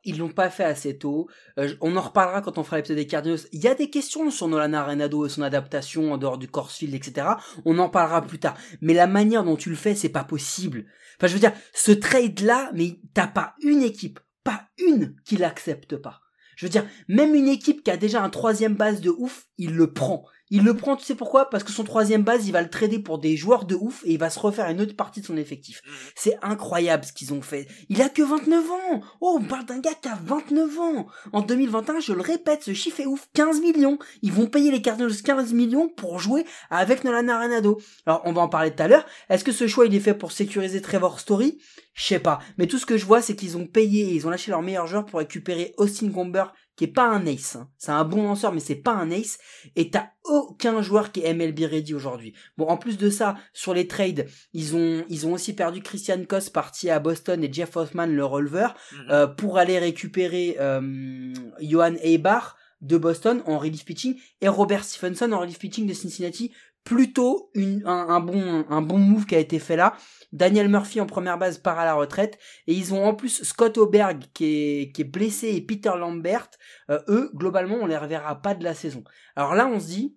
ils 0.04 0.18
l'ont 0.18 0.30
pas 0.30 0.50
fait 0.50 0.64
assez 0.64 0.98
tôt. 0.98 1.28
Euh, 1.58 1.74
on 1.80 1.96
en 1.96 2.00
reparlera 2.00 2.42
quand 2.42 2.58
on 2.58 2.64
fera 2.64 2.76
l'épisode 2.76 2.96
des 2.96 3.06
Cardinals. 3.06 3.40
Il 3.52 3.60
y 3.60 3.68
a 3.68 3.74
des 3.74 3.90
questions 3.90 4.30
sur 4.30 4.48
Nolan 4.48 4.72
Arenado 4.72 5.26
et 5.26 5.28
son 5.28 5.42
adaptation 5.42 6.12
en 6.12 6.18
dehors 6.18 6.38
du 6.38 6.48
Coors 6.48 6.70
Field, 6.70 6.94
etc. 6.94 7.26
On 7.64 7.78
en 7.78 7.88
parlera 7.88 8.22
plus 8.22 8.38
tard. 8.38 8.56
Mais 8.80 8.94
la 8.94 9.06
manière 9.06 9.44
dont 9.44 9.56
tu 9.56 9.70
le 9.70 9.76
fais, 9.76 9.94
c'est 9.94 10.08
pas 10.08 10.24
possible. 10.24 10.86
Enfin, 11.18 11.26
je 11.26 11.34
veux 11.34 11.40
dire, 11.40 11.52
ce 11.74 11.92
trade-là, 11.92 12.70
mais 12.74 12.98
t'as 13.14 13.26
pas 13.26 13.54
une 13.62 13.82
équipe, 13.82 14.20
pas 14.42 14.68
une 14.78 15.16
qui 15.24 15.36
l'accepte 15.36 15.96
pas. 15.96 16.20
Je 16.56 16.66
veux 16.66 16.70
dire, 16.70 16.86
même 17.08 17.34
une 17.34 17.48
équipe 17.48 17.82
qui 17.82 17.90
a 17.90 17.96
déjà 17.96 18.22
un 18.22 18.28
troisième 18.30 18.74
base 18.74 19.00
de 19.00 19.10
ouf, 19.10 19.46
il 19.56 19.74
le 19.74 19.92
prend. 19.92 20.26
Il 20.50 20.64
le 20.64 20.74
prend, 20.74 20.96
tu 20.96 21.04
sais 21.04 21.14
pourquoi? 21.14 21.48
Parce 21.48 21.62
que 21.62 21.70
son 21.70 21.84
troisième 21.84 22.22
base, 22.22 22.46
il 22.48 22.52
va 22.52 22.60
le 22.60 22.68
trader 22.68 22.98
pour 22.98 23.18
des 23.18 23.36
joueurs 23.36 23.64
de 23.64 23.76
ouf 23.76 24.02
et 24.04 24.12
il 24.12 24.18
va 24.18 24.30
se 24.30 24.38
refaire 24.38 24.68
une 24.68 24.80
autre 24.80 24.96
partie 24.96 25.20
de 25.20 25.26
son 25.26 25.36
effectif. 25.36 25.80
Mhm. 25.86 25.92
C'est 26.16 26.38
incroyable 26.42 27.04
ce 27.04 27.12
qu'ils 27.12 27.32
ont 27.32 27.42
fait. 27.42 27.68
Il 27.88 28.02
a 28.02 28.08
que 28.08 28.22
29 28.22 28.70
ans. 28.70 29.00
Oh, 29.20 29.38
on 29.40 29.44
parle 29.44 29.64
d'un 29.66 29.78
gars 29.78 29.94
qui 30.00 30.08
a 30.08 30.18
29 30.24 30.78
ans. 30.78 31.06
En 31.32 31.42
2021, 31.42 32.00
je 32.00 32.12
le 32.12 32.20
répète, 32.20 32.64
ce 32.64 32.74
chiffre 32.74 33.00
est 33.00 33.06
ouf. 33.06 33.28
15 33.34 33.60
millions. 33.60 33.98
Ils 34.22 34.32
vont 34.32 34.46
payer 34.46 34.70
les 34.70 34.82
Cardinals 34.82 35.22
15 35.22 35.52
millions 35.52 35.88
pour 35.88 36.18
jouer 36.18 36.44
avec 36.70 37.04
Nolan 37.04 37.28
Arenado. 37.28 37.80
Alors, 38.06 38.22
on 38.24 38.32
va 38.32 38.42
en 38.42 38.48
parler 38.48 38.74
tout 38.74 38.82
à 38.82 38.88
l'heure. 38.88 39.06
Est-ce 39.28 39.44
que 39.44 39.52
ce 39.52 39.68
choix, 39.68 39.86
il 39.86 39.94
est 39.94 40.00
fait 40.00 40.14
pour 40.14 40.32
sécuriser 40.32 40.80
Trevor 40.80 41.20
Story? 41.20 41.58
Je 41.94 42.04
sais 42.04 42.18
pas. 42.18 42.40
Mais 42.56 42.66
tout 42.66 42.78
ce 42.78 42.86
que 42.86 42.96
je 42.96 43.04
vois, 43.04 43.22
c'est 43.22 43.36
qu'ils 43.36 43.56
ont 43.56 43.66
payé 43.66 44.08
et 44.08 44.14
ils 44.14 44.26
ont 44.26 44.30
lâché 44.30 44.50
leur 44.50 44.62
meilleur 44.62 44.86
joueur 44.86 45.04
pour 45.04 45.18
récupérer 45.18 45.74
Austin 45.76 46.08
Gomber, 46.08 46.44
qui 46.80 46.84
est 46.84 46.94
pas 46.94 47.06
un 47.06 47.26
ace. 47.26 47.56
hein. 47.56 47.68
C'est 47.76 47.90
un 47.92 48.04
bon 48.04 48.22
lanceur, 48.22 48.54
mais 48.54 48.60
c'est 48.60 48.74
pas 48.74 48.92
un 48.94 49.10
ace. 49.10 49.38
Et 49.76 49.90
t'as 49.90 50.06
aucun 50.24 50.80
joueur 50.80 51.12
qui 51.12 51.20
est 51.20 51.34
MLB 51.34 51.60
ready 51.70 51.92
aujourd'hui. 51.92 52.32
Bon, 52.56 52.66
en 52.68 52.78
plus 52.78 52.96
de 52.96 53.10
ça, 53.10 53.36
sur 53.52 53.74
les 53.74 53.86
trades, 53.86 54.26
ils 54.54 54.74
ont, 54.74 55.04
ils 55.10 55.26
ont 55.26 55.34
aussi 55.34 55.52
perdu 55.52 55.82
Christian 55.82 56.24
Koss 56.24 56.48
parti 56.48 56.88
à 56.88 56.98
Boston 56.98 57.44
et 57.44 57.52
Jeff 57.52 57.76
Hoffman 57.76 58.06
le 58.06 58.24
releveur 58.24 58.74
Mhm. 58.92 59.06
euh, 59.10 59.26
pour 59.26 59.58
aller 59.58 59.78
récupérer 59.78 60.56
euh, 60.58 61.34
Johan 61.60 61.96
Eibar 62.00 62.56
de 62.80 62.96
Boston 62.96 63.42
en 63.44 63.58
relief 63.58 63.84
pitching 63.84 64.18
et 64.40 64.48
Robert 64.48 64.84
Stephenson 64.84 65.30
en 65.32 65.40
relief 65.40 65.58
pitching 65.58 65.86
de 65.86 65.92
Cincinnati. 65.92 66.50
Plutôt 66.84 67.52
un, 67.84 68.20
bon, 68.20 68.64
un 68.68 68.80
move 68.80 69.26
qui 69.26 69.34
a 69.34 69.38
été 69.38 69.58
fait 69.58 69.76
là. 69.76 69.96
Daniel 70.32 70.68
Murphy 70.68 71.00
en 71.00 71.06
première 71.06 71.38
base 71.38 71.58
part 71.58 71.78
à 71.78 71.84
la 71.84 71.94
retraite 71.94 72.38
et 72.66 72.74
ils 72.74 72.94
ont 72.94 73.04
en 73.04 73.14
plus 73.14 73.42
Scott 73.44 73.78
Oberg 73.78 74.24
qui 74.32 74.90
est, 74.96 75.04
blessé 75.04 75.54
et 75.54 75.60
Peter 75.60 75.92
Lambert. 75.96 76.48
Euh, 76.90 77.00
eux, 77.08 77.30
globalement, 77.34 77.76
on 77.76 77.86
les 77.86 77.96
reverra 77.96 78.40
pas 78.40 78.54
de 78.54 78.64
la 78.64 78.74
saison. 78.74 79.04
Alors 79.36 79.54
là, 79.54 79.66
on 79.66 79.78
se 79.78 79.86
dit, 79.86 80.16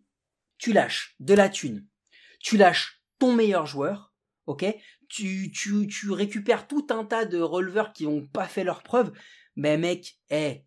tu 0.58 0.72
lâches 0.72 1.15
de 1.20 1.34
la 1.34 1.50
thune, 1.50 1.86
tu 2.39 2.58
lâches 2.58 3.03
ton 3.20 3.34
meilleur 3.34 3.65
joueur, 3.65 4.13
ok? 4.46 4.65
Tu, 5.10 5.51
tu, 5.51 5.88
tu 5.88 6.12
récupères 6.12 6.67
tout 6.67 6.88
un 6.89 7.05
tas 7.05 7.25
de 7.25 7.39
releveurs 7.39 7.93
qui 7.93 8.05
n'ont 8.05 8.25
pas 8.25 8.48
fait 8.48 8.63
leur 8.63 8.82
preuve, 8.82 9.12
mais 9.55 9.77
mec, 9.77 10.17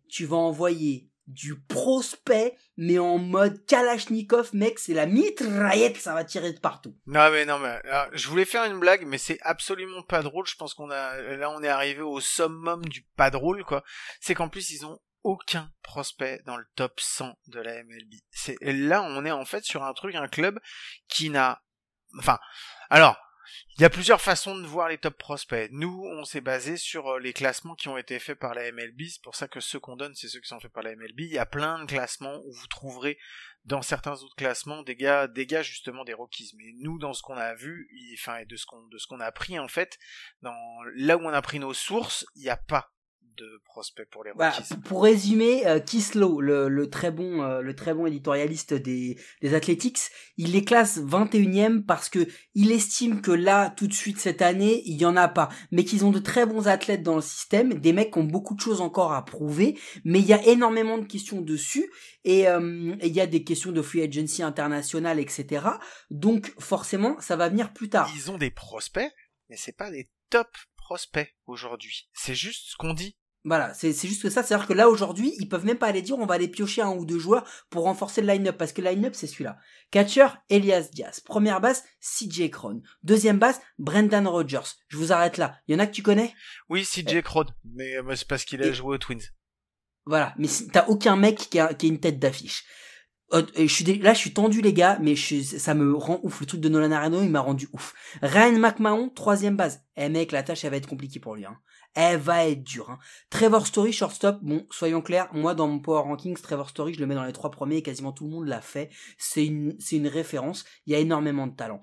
tu 0.07 0.25
vas 0.25 0.37
envoyer 0.37 1.09
du 1.27 1.59
prospect, 1.59 2.57
mais 2.77 2.99
en 2.99 3.17
mode 3.17 3.65
Kalachnikov, 3.65 4.53
mec, 4.53 4.79
c'est 4.79 4.93
la 4.93 5.05
mitraillette, 5.05 5.97
ça 5.97 6.13
va 6.13 6.23
tirer 6.23 6.53
de 6.53 6.59
partout. 6.59 6.97
Non 7.05 7.29
mais 7.31 7.45
non 7.45 7.59
mais 7.59 7.79
alors, 7.83 8.07
je 8.13 8.27
voulais 8.27 8.45
faire 8.45 8.63
une 8.63 8.79
blague, 8.79 9.05
mais 9.05 9.17
c'est 9.17 9.39
absolument 9.41 10.01
pas 10.03 10.23
drôle. 10.23 10.47
Je 10.47 10.55
pense 10.55 10.73
qu'on 10.73 10.89
a 10.89 11.21
là 11.37 11.51
on 11.51 11.61
est 11.61 11.67
arrivé 11.67 12.01
au 12.01 12.19
summum 12.21 12.85
du 12.85 13.05
pas 13.15 13.29
drôle 13.29 13.63
quoi. 13.65 13.83
C'est 14.21 14.35
qu'en 14.35 14.49
plus 14.49 14.71
ils 14.71 14.85
ont 14.85 14.99
aucun 15.23 15.69
prospect 15.83 16.41
dans 16.45 16.55
le 16.55 16.65
top 16.75 16.99
100 16.99 17.37
de 17.47 17.59
la 17.59 17.83
MLB. 17.83 18.13
C'est 18.31 18.57
là 18.61 19.03
on 19.03 19.25
est 19.25 19.31
en 19.31 19.45
fait 19.45 19.65
sur 19.65 19.83
un 19.83 19.93
truc, 19.93 20.15
un 20.15 20.29
club 20.29 20.59
qui 21.09 21.29
n'a, 21.29 21.61
enfin, 22.17 22.39
alors 22.89 23.17
il 23.77 23.81
y 23.81 23.85
a 23.85 23.89
plusieurs 23.89 24.21
façons 24.21 24.57
de 24.57 24.65
voir 24.65 24.89
les 24.89 24.97
top 24.97 25.17
prospects. 25.17 25.69
Nous, 25.71 26.03
on 26.05 26.25
s'est 26.25 26.41
basé 26.41 26.77
sur 26.77 27.07
euh, 27.07 27.19
les 27.19 27.33
classements 27.33 27.75
qui 27.75 27.87
ont 27.87 27.97
été 27.97 28.19
faits 28.19 28.39
par 28.39 28.53
la 28.53 28.71
MLB. 28.71 29.03
C'est 29.09 29.21
pour 29.21 29.35
ça 29.35 29.47
que 29.47 29.59
ceux 29.59 29.79
qu'on 29.79 29.95
donne, 29.95 30.15
c'est 30.15 30.27
ceux 30.27 30.39
qui 30.39 30.47
sont 30.47 30.59
faits 30.59 30.71
par 30.71 30.83
la 30.83 30.95
MLB. 30.95 31.19
Il 31.21 31.33
y 31.33 31.37
a 31.37 31.45
plein 31.45 31.79
de 31.79 31.85
classements 31.85 32.41
où 32.45 32.51
vous 32.51 32.67
trouverez 32.67 33.17
dans 33.65 33.81
certains 33.81 34.13
autres 34.13 34.35
classements 34.35 34.81
des 34.83 34.95
gars, 34.95 35.27
des 35.27 35.47
justement 35.63 36.05
des 36.05 36.13
Rockies. 36.13 36.53
Mais 36.57 36.71
nous, 36.79 36.97
dans 36.99 37.13
ce 37.13 37.21
qu'on 37.21 37.37
a 37.37 37.53
vu, 37.53 37.89
enfin, 38.13 38.37
et 38.37 38.45
de 38.45 38.55
ce 38.55 38.65
qu'on, 38.65 38.81
de 38.87 38.97
ce 38.97 39.07
qu'on 39.07 39.19
a 39.19 39.31
pris 39.31 39.59
en 39.59 39.67
fait, 39.67 39.97
dans 40.41 40.55
là 40.95 41.17
où 41.17 41.21
on 41.21 41.33
a 41.33 41.41
pris 41.41 41.59
nos 41.59 41.73
sources, 41.73 42.25
il 42.35 42.43
n'y 42.43 42.49
a 42.49 42.57
pas 42.57 42.93
de 43.37 43.61
prospects 43.65 44.07
pour 44.09 44.23
les 44.23 44.31
Voilà, 44.35 44.55
pour 44.85 45.03
résumer, 45.03 45.65
euh, 45.67 45.79
Kislow, 45.79 46.41
le, 46.41 46.67
le 46.67 46.89
très 46.89 47.11
bon, 47.11 47.43
euh, 47.43 47.61
le 47.61 47.75
très 47.75 47.93
bon 47.93 48.05
éditorialiste 48.05 48.73
des, 48.73 49.17
des 49.41 49.53
Athletics, 49.53 49.99
il 50.37 50.51
les 50.51 50.65
classe 50.65 50.99
21e 50.99 51.83
parce 51.83 52.09
que 52.09 52.27
il 52.55 52.71
estime 52.71 53.21
que 53.21 53.31
là, 53.31 53.69
tout 53.69 53.87
de 53.87 53.93
suite 53.93 54.19
cette 54.19 54.41
année, 54.41 54.81
il 54.85 54.97
y 54.97 55.05
en 55.05 55.15
a 55.15 55.27
pas, 55.27 55.49
mais 55.71 55.85
qu'ils 55.85 56.05
ont 56.05 56.11
de 56.11 56.19
très 56.19 56.45
bons 56.45 56.67
athlètes 56.67 57.03
dans 57.03 57.15
le 57.15 57.21
système, 57.21 57.75
des 57.75 57.93
mecs 57.93 58.11
qui 58.11 58.19
ont 58.19 58.23
beaucoup 58.23 58.55
de 58.55 58.61
choses 58.61 58.81
encore 58.81 59.13
à 59.13 59.23
prouver, 59.23 59.79
mais 60.03 60.19
il 60.19 60.25
y 60.25 60.33
a 60.33 60.45
énormément 60.47 60.97
de 60.97 61.05
questions 61.05 61.41
dessus 61.41 61.89
et 62.23 62.47
euh, 62.47 62.95
il 63.01 63.13
y 63.13 63.21
a 63.21 63.27
des 63.27 63.43
questions 63.43 63.71
de 63.71 63.81
free 63.81 64.01
agency 64.01 64.43
internationale, 64.43 65.19
etc. 65.19 65.65
Donc 66.09 66.53
forcément, 66.59 67.19
ça 67.19 67.35
va 67.35 67.49
venir 67.49 67.73
plus 67.73 67.89
tard. 67.89 68.11
Ils 68.15 68.31
ont 68.31 68.37
des 68.37 68.51
prospects, 68.51 69.11
mais 69.49 69.57
c'est 69.57 69.75
pas 69.75 69.91
des 69.91 70.09
top 70.29 70.49
prospects 70.87 71.35
aujourd'hui. 71.45 72.09
C'est 72.13 72.35
juste 72.35 72.71
ce 72.71 72.77
qu'on 72.77 72.93
dit. 72.93 73.17
Voilà, 73.47 73.73
c'est 73.73 73.93
c'est 73.93 74.09
juste 74.09 74.21
que 74.23 74.29
ça, 74.29 74.43
c'est-à-dire 74.43 74.67
que 74.67 74.73
là 74.73 74.89
aujourd'hui, 74.89 75.33
ils 75.39 75.47
peuvent 75.47 75.65
même 75.65 75.77
pas 75.77 75.87
aller 75.87 76.01
dire 76.01 76.17
on 76.19 76.25
va 76.25 76.35
aller 76.35 76.49
piocher 76.49 76.81
un 76.81 76.89
ou 76.91 77.05
deux 77.05 77.17
joueurs 77.17 77.45
pour 77.69 77.83
renforcer 77.83 78.19
le 78.21 78.27
line-up 78.27 78.57
parce 78.57 78.73
que 78.73 78.81
le 78.81 78.89
line-up 78.89 79.15
c'est 79.15 79.25
celui-là. 79.27 79.57
Catcher, 79.89 80.27
Elias 80.49 80.89
Diaz. 80.91 81.21
Première 81.21 81.61
base, 81.61 81.83
CJ 82.01 82.49
Cron. 82.49 82.81
Deuxième 83.03 83.39
base, 83.39 83.61
Brendan 83.79 84.27
Rodgers. 84.27 84.67
Je 84.89 84.97
vous 84.97 85.13
arrête 85.13 85.37
là. 85.37 85.55
Il 85.67 85.73
y 85.73 85.75
en 85.75 85.79
a 85.79 85.87
que 85.87 85.93
tu 85.93 86.03
connais? 86.03 86.33
Oui, 86.67 86.83
CJ 86.83 87.21
Crowd, 87.21 87.47
mais 87.73 87.95
euh, 87.95 88.15
c'est 88.15 88.27
parce 88.27 88.43
qu'il 88.43 88.61
a 88.61 88.67
Et- 88.67 88.73
joué 88.73 88.95
aux 88.95 88.97
Twins. 88.97 89.21
Voilà, 90.05 90.33
mais 90.37 90.47
t'as 90.73 90.85
aucun 90.87 91.15
mec 91.15 91.37
qui 91.37 91.57
a, 91.59 91.73
qui 91.73 91.85
a 91.85 91.89
une 91.89 91.99
tête 91.99 92.19
d'affiche. 92.19 92.65
Euh, 93.33 93.43
je 93.57 93.65
suis 93.67 93.83
là, 93.99 94.13
je 94.13 94.19
suis 94.19 94.33
tendu 94.33 94.61
les 94.61 94.71
gars, 94.73 94.97
mais 95.01 95.15
je, 95.15 95.21
suis- 95.21 95.43
ça 95.45 95.73
me 95.73 95.93
rend 95.95 96.19
ouf. 96.23 96.39
Le 96.41 96.45
truc 96.47 96.59
de 96.61 96.69
Nolan 96.69 96.91
Arenado, 96.91 97.23
il 97.23 97.29
m'a 97.29 97.41
rendu 97.41 97.67
ouf. 97.73 97.93
Ryan 98.21 98.57
McMahon, 98.59 99.09
troisième 99.09 99.55
base. 99.57 99.81
Eh 99.97 100.07
mec, 100.09 100.31
la 100.31 100.43
tâche, 100.43 100.63
elle 100.65 100.71
va 100.71 100.77
être 100.77 100.87
compliquée 100.87 101.19
pour 101.19 101.35
lui. 101.35 101.45
Hein. 101.45 101.57
Elle 101.93 102.19
va 102.19 102.47
être 102.47 102.63
dure. 102.63 102.91
Hein. 102.91 102.99
Trevor 103.29 103.65
Story, 103.65 103.91
shortstop. 103.91 104.39
Bon, 104.41 104.67
soyons 104.69 105.01
clairs, 105.01 105.29
moi 105.33 105.55
dans 105.55 105.67
mon 105.67 105.79
Power 105.79 106.03
Rankings, 106.03 106.39
Trevor 106.39 106.69
Story, 106.69 106.93
je 106.93 106.99
le 106.99 107.07
mets 107.07 107.15
dans 107.15 107.23
les 107.23 107.33
trois 107.33 107.51
premiers. 107.51 107.77
et 107.77 107.81
Quasiment 107.81 108.11
tout 108.11 108.25
le 108.25 108.31
monde 108.31 108.47
l'a 108.47 108.61
fait. 108.61 108.89
C'est 109.17 109.45
une, 109.45 109.75
référence. 110.07 110.63
Il 110.85 110.93
y 110.93 110.95
a 110.95 110.99
énormément 110.99 111.47
de 111.47 111.55
talent. 111.55 111.81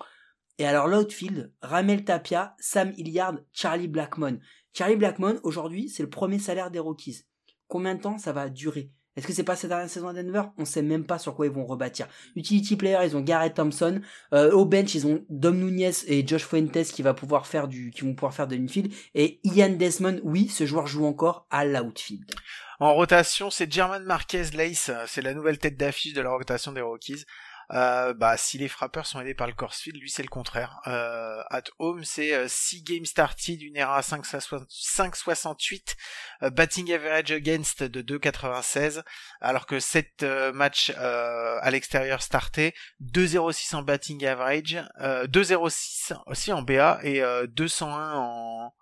Et 0.58 0.66
alors 0.66 0.86
l'outfield, 0.86 1.52
Ramel 1.62 2.04
Tapia, 2.04 2.54
Sam 2.60 2.92
Hilliard, 2.96 3.38
Charlie 3.52 3.88
Blackmon. 3.88 4.38
Charlie 4.72 4.96
Blackmon, 4.96 5.40
aujourd'hui, 5.42 5.88
c'est 5.88 6.02
le 6.02 6.10
premier 6.10 6.38
salaire 6.38 6.70
des 6.70 6.78
Rockies. 6.78 7.22
Combien 7.66 7.96
de 7.96 8.00
temps 8.00 8.18
ça 8.18 8.32
va 8.32 8.48
durer? 8.48 8.92
Est-ce 9.16 9.26
que 9.26 9.32
c'est 9.32 9.44
pas 9.44 9.56
cette 9.56 9.70
dernière 9.70 9.88
saison 9.88 10.08
à 10.08 10.12
Denver? 10.12 10.42
On 10.58 10.64
sait 10.64 10.82
même 10.82 11.04
pas 11.04 11.18
sur 11.18 11.34
quoi 11.34 11.46
ils 11.46 11.52
vont 11.52 11.66
rebâtir. 11.66 12.08
Utility 12.34 12.76
player, 12.76 12.98
ils 13.04 13.16
ont 13.16 13.20
Garrett 13.20 13.54
Thompson. 13.54 14.00
Euh, 14.32 14.50
au 14.50 14.64
bench, 14.64 14.94
ils 14.94 15.06
ont 15.06 15.24
Dom 15.28 15.58
Nunez 15.58 15.92
et 16.06 16.26
Josh 16.26 16.44
Fuentes 16.44 16.84
qui 16.92 17.02
va 17.02 17.14
pouvoir 17.14 17.46
faire 17.46 17.68
du, 17.68 17.90
qui 17.90 18.02
vont 18.02 18.14
pouvoir 18.14 18.34
faire 18.34 18.48
de 18.48 18.56
l'infield. 18.56 18.92
Et 19.14 19.40
Ian 19.44 19.70
Desmond, 19.70 20.20
oui, 20.24 20.48
ce 20.48 20.66
joueur 20.66 20.86
joue 20.86 21.04
encore 21.04 21.46
à 21.50 21.64
l'outfield. 21.64 22.34
En 22.80 22.94
rotation, 22.94 23.50
c'est 23.50 23.72
German 23.72 24.02
Marquez 24.04 24.50
Lace, 24.54 24.90
c'est 25.06 25.22
la 25.22 25.32
nouvelle 25.32 25.58
tête 25.58 25.76
d'affiche 25.76 26.12
de 26.12 26.20
la 26.20 26.30
rotation 26.30 26.72
des 26.72 26.80
Rockies. 26.80 27.24
Euh, 27.72 28.14
bah, 28.14 28.36
si 28.36 28.58
les 28.58 28.68
frappeurs 28.68 29.06
sont 29.06 29.20
aidés 29.20 29.34
par 29.34 29.46
le 29.46 29.52
Corsfield, 29.52 30.00
lui 30.00 30.10
c'est 30.10 30.22
le 30.22 30.28
contraire. 30.28 30.80
Euh, 30.86 31.42
at 31.50 31.64
home, 31.78 32.04
c'est 32.04 32.48
6 32.48 32.82
games 32.82 33.06
started, 33.06 33.62
une 33.62 33.76
ERA 33.76 34.00
5,68, 34.00 35.96
euh, 36.42 36.50
batting 36.50 36.92
average 36.92 37.30
against 37.32 37.82
de 37.82 38.02
2,96, 38.02 39.02
alors 39.40 39.66
que 39.66 39.80
7 39.80 40.24
matchs 40.54 40.92
euh, 40.98 41.58
à 41.60 41.70
l'extérieur 41.70 42.22
startés, 42.22 42.74
2,06 43.00 43.76
en 43.76 43.82
batting 43.82 44.24
average, 44.26 44.82
euh, 45.00 45.26
2,06 45.26 46.14
aussi 46.26 46.52
en 46.52 46.62
BA 46.62 47.00
et 47.02 47.22
euh, 47.22 47.46
201 47.46 48.14
en 48.14 48.72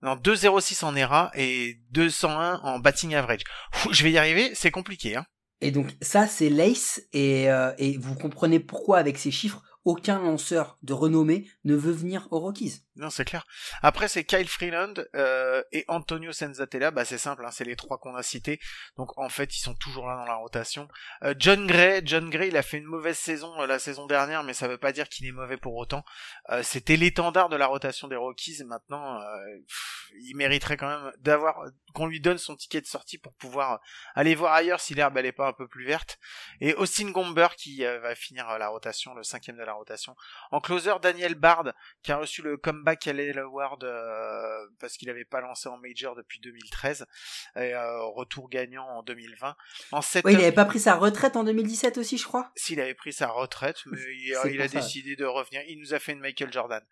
non, 0.00 0.14
2,06 0.14 0.84
en 0.84 0.94
ERA 0.94 1.32
et 1.34 1.80
201 1.90 2.60
en 2.62 2.78
batting 2.78 3.16
average. 3.16 3.42
Je 3.90 4.04
vais 4.04 4.12
y 4.12 4.18
arriver, 4.18 4.54
c'est 4.54 4.70
compliqué. 4.70 5.16
Hein. 5.16 5.26
Et 5.60 5.70
donc 5.70 5.96
ça, 6.02 6.26
c'est 6.26 6.50
Lace, 6.50 7.02
et, 7.12 7.50
euh, 7.50 7.72
et 7.78 7.98
vous 7.98 8.14
comprenez 8.14 8.60
pourquoi 8.60 8.98
avec 8.98 9.18
ces 9.18 9.30
chiffres, 9.30 9.62
aucun 9.88 10.18
lanceur 10.18 10.76
de 10.82 10.92
renommée 10.92 11.50
ne 11.64 11.74
veut 11.74 11.92
venir 11.92 12.28
aux 12.30 12.40
Rockies. 12.40 12.82
Non, 12.96 13.10
c'est 13.10 13.24
clair. 13.24 13.46
Après, 13.80 14.08
c'est 14.08 14.24
Kyle 14.24 14.48
Freeland 14.48 14.94
euh, 15.14 15.62
et 15.70 15.84
Antonio 15.88 16.32
Senzatella. 16.32 16.90
Bah, 16.90 17.06
c'est 17.06 17.16
simple, 17.16 17.46
hein, 17.46 17.50
c'est 17.52 17.64
les 17.64 17.76
trois 17.76 17.96
qu'on 17.96 18.14
a 18.14 18.24
cités. 18.24 18.60
Donc, 18.98 19.16
en 19.16 19.30
fait, 19.30 19.56
ils 19.56 19.60
sont 19.60 19.74
toujours 19.74 20.06
là 20.06 20.16
dans 20.16 20.26
la 20.26 20.34
rotation. 20.34 20.88
Euh, 21.22 21.32
John 21.38 21.66
Gray, 21.66 22.02
John 22.04 22.28
Gray, 22.28 22.48
il 22.48 22.56
a 22.56 22.62
fait 22.62 22.76
une 22.76 22.84
mauvaise 22.84 23.16
saison 23.16 23.58
euh, 23.62 23.66
la 23.66 23.78
saison 23.78 24.06
dernière, 24.06 24.42
mais 24.42 24.52
ça 24.52 24.66
veut 24.68 24.76
pas 24.76 24.92
dire 24.92 25.08
qu'il 25.08 25.26
est 25.26 25.32
mauvais 25.32 25.56
pour 25.56 25.74
autant. 25.76 26.04
C'était 26.62 26.96
l'étendard 26.96 27.48
de 27.48 27.56
la 27.56 27.66
rotation 27.66 28.08
des 28.08 28.16
Rockies. 28.16 28.64
Maintenant, 28.64 29.20
il 30.20 30.34
mériterait 30.34 30.76
quand 30.76 30.88
même 30.88 31.12
d'avoir 31.18 31.62
qu'on 31.94 32.06
lui 32.06 32.20
donne 32.20 32.38
son 32.38 32.56
ticket 32.56 32.80
de 32.80 32.86
sortie 32.86 33.18
pour 33.18 33.34
pouvoir 33.34 33.80
aller 34.14 34.34
voir 34.34 34.54
ailleurs 34.54 34.80
si 34.80 34.94
l'herbe 34.94 35.16
elle 35.18 35.26
est 35.26 35.32
pas 35.32 35.48
un 35.48 35.52
peu 35.52 35.68
plus 35.68 35.84
verte. 35.84 36.18
Et 36.60 36.74
Austin 36.74 37.10
Gomber 37.10 37.48
qui 37.56 37.84
va 37.84 38.14
finir 38.14 38.58
la 38.58 38.68
rotation, 38.68 39.14
le 39.14 39.22
cinquième 39.22 39.56
de 39.56 39.64
la 39.64 39.74
rotation. 39.78 40.14
En 40.50 40.60
closer, 40.60 40.92
Daniel 41.02 41.34
Bard 41.34 41.72
qui 42.02 42.12
a 42.12 42.16
reçu 42.18 42.42
le 42.42 42.56
comeback 42.56 43.06
LL 43.06 43.38
Award 43.38 43.84
euh, 43.84 44.66
parce 44.80 44.96
qu'il 44.96 45.08
n'avait 45.08 45.24
pas 45.24 45.40
lancé 45.40 45.68
en 45.68 45.78
major 45.78 46.14
depuis 46.14 46.40
2013 46.40 47.06
et 47.56 47.74
euh, 47.74 48.02
retour 48.14 48.48
gagnant 48.48 48.84
en 48.86 49.02
2020. 49.02 49.56
En 49.92 50.02
setup, 50.02 50.26
Ouais, 50.26 50.32
il 50.34 50.40
avait 50.40 50.52
pas 50.52 50.64
pris 50.64 50.80
sa 50.80 50.94
retraite 50.96 51.36
en 51.36 51.44
2017 51.44 51.98
aussi, 51.98 52.18
je 52.18 52.24
crois. 52.24 52.50
s'il 52.56 52.80
avait 52.80 52.94
pris 52.94 53.12
sa 53.12 53.28
retraite, 53.28 53.76
mais 53.86 53.98
il, 54.20 54.60
a 54.60 54.68
ça. 54.68 54.80
décidé 54.80 55.16
de 55.16 55.24
revenir. 55.24 55.62
Il 55.68 55.78
nous 55.80 55.94
a 55.94 55.98
fait 55.98 56.12
une 56.12 56.20
Michael 56.20 56.52
Jordan. 56.52 56.82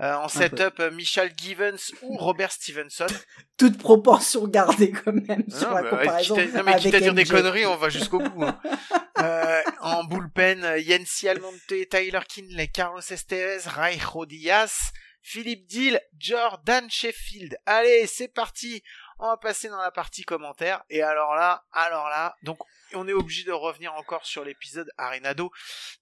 Euh, 0.00 0.14
en 0.14 0.28
setup, 0.28 0.80
euh, 0.80 0.90
Michel 0.90 1.32
Givens 1.36 1.92
ou 2.02 2.16
Robert 2.16 2.52
Stevenson. 2.52 3.06
Toute 3.58 3.78
proportion 3.78 4.46
gardée 4.46 4.92
quand 4.92 5.12
même 5.12 5.44
sur 5.48 5.70
la 5.70 5.82
mais, 5.82 6.22
quitte 6.22 6.38
à- 6.38 6.46
non, 6.46 6.62
mais 6.64 6.72
avec 6.72 6.82
quitte 6.82 6.94
à 6.94 7.00
dire 7.00 7.14
des 7.14 7.24
conneries, 7.24 7.66
on 7.66 7.76
va 7.76 7.88
jusqu'au 7.88 8.18
bout. 8.18 8.44
hein. 8.44 8.58
Euh, 9.18 9.62
en 9.86 10.02
bullpen, 10.02 10.78
Yancy 10.78 11.28
Almonte, 11.28 11.88
Tyler 11.88 12.20
Kinley, 12.28 12.68
Carlos 12.68 13.00
Estevez, 13.00 13.68
Raijo 13.68 14.26
Diaz, 14.26 14.90
Philippe 15.22 15.66
Dill, 15.68 16.00
Jordan 16.18 16.90
Sheffield. 16.90 17.56
Allez, 17.66 18.08
c'est 18.08 18.26
parti. 18.26 18.82
On 19.20 19.28
va 19.28 19.36
passer 19.36 19.68
dans 19.68 19.80
la 19.80 19.92
partie 19.92 20.24
commentaires. 20.24 20.82
Et 20.90 21.02
alors 21.02 21.36
là, 21.36 21.64
alors 21.70 22.08
là, 22.08 22.34
donc 22.42 22.58
on 22.94 23.06
est 23.06 23.12
obligé 23.12 23.44
de 23.44 23.52
revenir 23.52 23.94
encore 23.94 24.26
sur 24.26 24.44
l'épisode 24.44 24.90
Arenado 24.98 25.52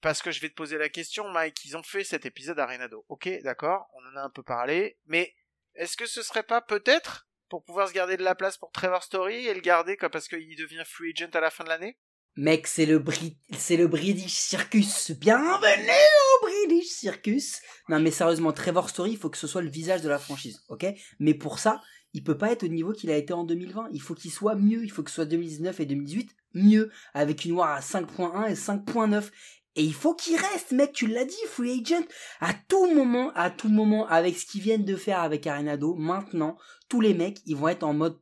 parce 0.00 0.22
que 0.22 0.30
je 0.30 0.40
vais 0.40 0.48
te 0.48 0.54
poser 0.54 0.78
la 0.78 0.88
question, 0.88 1.28
Mike. 1.28 1.62
Ils 1.66 1.76
ont 1.76 1.82
fait 1.82 2.04
cet 2.04 2.24
épisode 2.24 2.58
Arenado. 2.58 3.04
Ok, 3.10 3.28
d'accord, 3.42 3.86
on 3.92 4.12
en 4.12 4.16
a 4.16 4.24
un 4.24 4.30
peu 4.30 4.42
parlé, 4.42 4.98
mais 5.04 5.34
est-ce 5.74 5.98
que 5.98 6.06
ce 6.06 6.22
serait 6.22 6.42
pas 6.42 6.62
peut-être 6.62 7.28
pour 7.50 7.62
pouvoir 7.64 7.88
se 7.88 7.92
garder 7.92 8.16
de 8.16 8.24
la 8.24 8.34
place 8.34 8.56
pour 8.56 8.72
Trevor 8.72 9.02
Story 9.02 9.46
et 9.46 9.52
le 9.52 9.60
garder 9.60 9.98
parce 10.10 10.26
qu'il 10.26 10.56
devient 10.56 10.84
free 10.86 11.12
agent 11.14 11.30
à 11.34 11.40
la 11.40 11.50
fin 11.50 11.64
de 11.64 11.68
l'année? 11.68 11.98
Mec, 12.36 12.66
c'est 12.66 12.84
le 12.84 12.98
Brit, 12.98 13.38
c'est 13.56 13.76
le 13.76 13.86
British 13.86 14.32
Circus. 14.32 15.12
Bienvenue 15.12 15.52
au 15.52 16.46
British 16.46 16.88
Circus. 16.88 17.60
Non, 17.88 18.00
mais 18.00 18.10
sérieusement, 18.10 18.52
Trevor 18.52 18.90
Story, 18.90 19.12
il 19.12 19.18
faut 19.18 19.30
que 19.30 19.38
ce 19.38 19.46
soit 19.46 19.62
le 19.62 19.70
visage 19.70 20.02
de 20.02 20.08
la 20.08 20.18
franchise, 20.18 20.60
ok? 20.68 20.84
Mais 21.20 21.34
pour 21.34 21.60
ça, 21.60 21.80
il 22.12 22.24
peut 22.24 22.36
pas 22.36 22.50
être 22.50 22.64
au 22.64 22.68
niveau 22.68 22.92
qu'il 22.92 23.12
a 23.12 23.16
été 23.16 23.32
en 23.32 23.44
2020. 23.44 23.88
Il 23.92 24.02
faut 24.02 24.14
qu'il 24.14 24.32
soit 24.32 24.56
mieux. 24.56 24.82
Il 24.82 24.90
faut 24.90 25.04
que 25.04 25.10
ce 25.10 25.16
soit 25.16 25.26
2019 25.26 25.78
et 25.78 25.86
2018 25.86 26.34
mieux. 26.54 26.90
Avec 27.12 27.44
une 27.44 27.52
War 27.52 27.70
à 27.70 27.80
5.1 27.80 28.50
et 28.50 28.54
5.9. 28.54 29.30
Et 29.76 29.82
il 29.82 29.94
faut 29.94 30.14
qu'il 30.14 30.36
reste, 30.36 30.70
mec, 30.70 30.92
tu 30.92 31.06
l'as 31.06 31.24
dit, 31.24 31.34
free 31.48 31.82
agent. 31.84 32.04
À 32.40 32.54
tout 32.68 32.92
moment, 32.94 33.32
à 33.34 33.50
tout 33.50 33.68
moment, 33.68 34.06
avec 34.06 34.38
ce 34.38 34.46
qu'ils 34.46 34.62
viennent 34.62 34.84
de 34.84 34.94
faire 34.94 35.20
avec 35.20 35.46
Arenado, 35.46 35.94
maintenant, 35.94 36.56
tous 36.88 37.00
les 37.00 37.14
mecs, 37.14 37.40
ils 37.46 37.56
vont 37.56 37.68
être 37.68 37.82
en 37.82 37.92
mode 37.92 38.20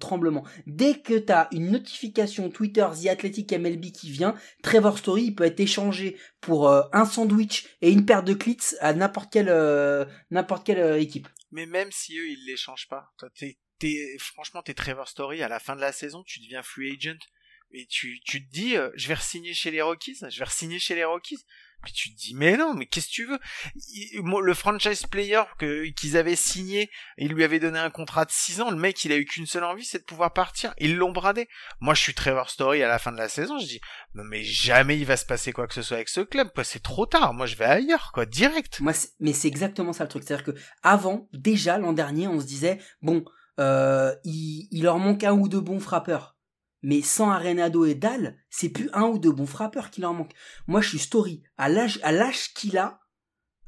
tremblement. 0.00 0.46
Dès 0.66 1.00
que 1.00 1.18
t'as 1.18 1.48
une 1.52 1.70
notification 1.70 2.48
Twitter 2.48 2.86
The 3.02 3.08
Athletic 3.08 3.52
MLB 3.52 3.92
qui 3.92 4.10
vient, 4.10 4.34
Trevor 4.62 4.96
Story, 4.96 5.24
il 5.24 5.34
peut 5.34 5.44
être 5.44 5.60
échangé 5.60 6.18
pour 6.40 6.68
euh, 6.68 6.82
un 6.92 7.04
sandwich 7.04 7.66
et 7.82 7.90
une 7.90 8.06
paire 8.06 8.22
de 8.22 8.32
clits 8.32 8.76
à 8.80 8.94
n'importe 8.94 9.30
quelle, 9.30 9.50
euh, 9.50 10.06
n'importe 10.30 10.70
euh, 10.70 10.96
équipe. 10.96 11.28
Mais 11.50 11.66
même 11.66 11.92
si 11.92 12.18
eux, 12.18 12.28
ils 12.28 12.46
l'échangent 12.46 12.88
pas, 12.88 13.12
t'es, 13.78 14.16
franchement, 14.18 14.62
t'es 14.62 14.74
Trevor 14.74 15.08
Story, 15.08 15.42
à 15.42 15.48
la 15.48 15.58
fin 15.58 15.76
de 15.76 15.80
la 15.80 15.92
saison, 15.92 16.22
tu 16.24 16.40
deviens 16.40 16.62
free 16.62 16.96
agent 16.96 17.18
et 17.72 17.86
tu, 17.86 18.20
tu 18.24 18.46
te 18.46 18.52
dis, 18.52 18.76
euh, 18.76 18.90
je 18.94 19.08
vais 19.08 19.14
re-signer 19.14 19.54
chez 19.54 19.70
les 19.70 19.82
Rockies, 19.82 20.18
je 20.28 20.38
vais 20.38 20.44
re-signer 20.44 20.78
chez 20.78 20.94
les 20.94 21.04
Rockies. 21.04 21.44
Puis 21.84 21.92
tu 21.92 22.14
te 22.14 22.18
dis, 22.18 22.34
mais 22.34 22.56
non, 22.56 22.74
mais 22.74 22.86
qu'est-ce 22.86 23.08
que 23.08 23.12
tu 23.12 23.26
veux? 23.26 23.38
Le 24.42 24.54
franchise 24.54 25.04
player 25.06 25.42
que 25.58 25.86
qu'ils 25.90 26.16
avaient 26.16 26.36
signé, 26.36 26.90
ils 27.18 27.32
lui 27.32 27.44
avaient 27.44 27.60
donné 27.60 27.78
un 27.78 27.90
contrat 27.90 28.24
de 28.24 28.30
6 28.30 28.62
ans, 28.62 28.70
le 28.70 28.76
mec, 28.76 29.04
il 29.04 29.12
a 29.12 29.16
eu 29.16 29.24
qu'une 29.26 29.46
seule 29.46 29.64
envie, 29.64 29.84
c'est 29.84 29.98
de 29.98 30.04
pouvoir 30.04 30.32
partir. 30.32 30.74
Ils 30.78 30.96
l'ont 30.96 31.12
bradé. 31.12 31.46
Moi, 31.80 31.94
je 31.94 32.00
suis 32.00 32.14
Trevor 32.14 32.48
Story 32.48 32.82
à 32.82 32.88
la 32.88 32.98
fin 32.98 33.12
de 33.12 33.18
la 33.18 33.28
saison, 33.28 33.58
je 33.58 33.66
dis, 33.66 33.80
mais 34.14 34.42
jamais 34.42 34.96
il 34.96 35.04
va 35.04 35.16
se 35.16 35.26
passer 35.26 35.52
quoi 35.52 35.66
que 35.66 35.74
ce 35.74 35.82
soit 35.82 35.98
avec 35.98 36.08
ce 36.08 36.22
club, 36.22 36.50
quoi. 36.54 36.64
C'est 36.64 36.82
trop 36.82 37.06
tard. 37.06 37.34
Moi, 37.34 37.46
je 37.46 37.56
vais 37.56 37.66
ailleurs, 37.66 38.12
quoi, 38.12 38.24
direct. 38.24 38.80
Moi, 38.80 38.94
mais 39.20 39.34
c'est 39.34 39.48
exactement 39.48 39.92
ça 39.92 40.04
le 40.04 40.08
truc. 40.08 40.24
C'est-à-dire 40.24 40.46
que 40.46 40.58
avant, 40.82 41.28
déjà 41.34 41.76
l'an 41.78 41.92
dernier, 41.92 42.28
on 42.28 42.40
se 42.40 42.46
disait, 42.46 42.78
bon, 43.02 43.24
euh, 43.60 44.14
il, 44.24 44.68
il 44.70 44.82
leur 44.84 44.98
manque 44.98 45.22
un 45.22 45.32
ou 45.32 45.48
deux 45.48 45.60
bons 45.60 45.80
frappeurs 45.80 46.33
mais 46.84 47.00
sans 47.00 47.30
Arenado 47.30 47.86
et 47.86 47.94
Dal, 47.94 48.36
c'est 48.50 48.68
plus 48.68 48.90
un 48.92 49.04
ou 49.06 49.18
deux 49.18 49.32
bons 49.32 49.46
frappeurs 49.46 49.90
qu'il 49.90 50.04
en 50.04 50.12
manque. 50.12 50.34
Moi, 50.66 50.82
je 50.82 50.90
suis 50.90 50.98
Story. 50.98 51.42
À 51.56 51.70
l'âge, 51.70 51.98
à 52.02 52.12
l'âge 52.12 52.52
qu'il 52.52 52.76
a, 52.76 53.00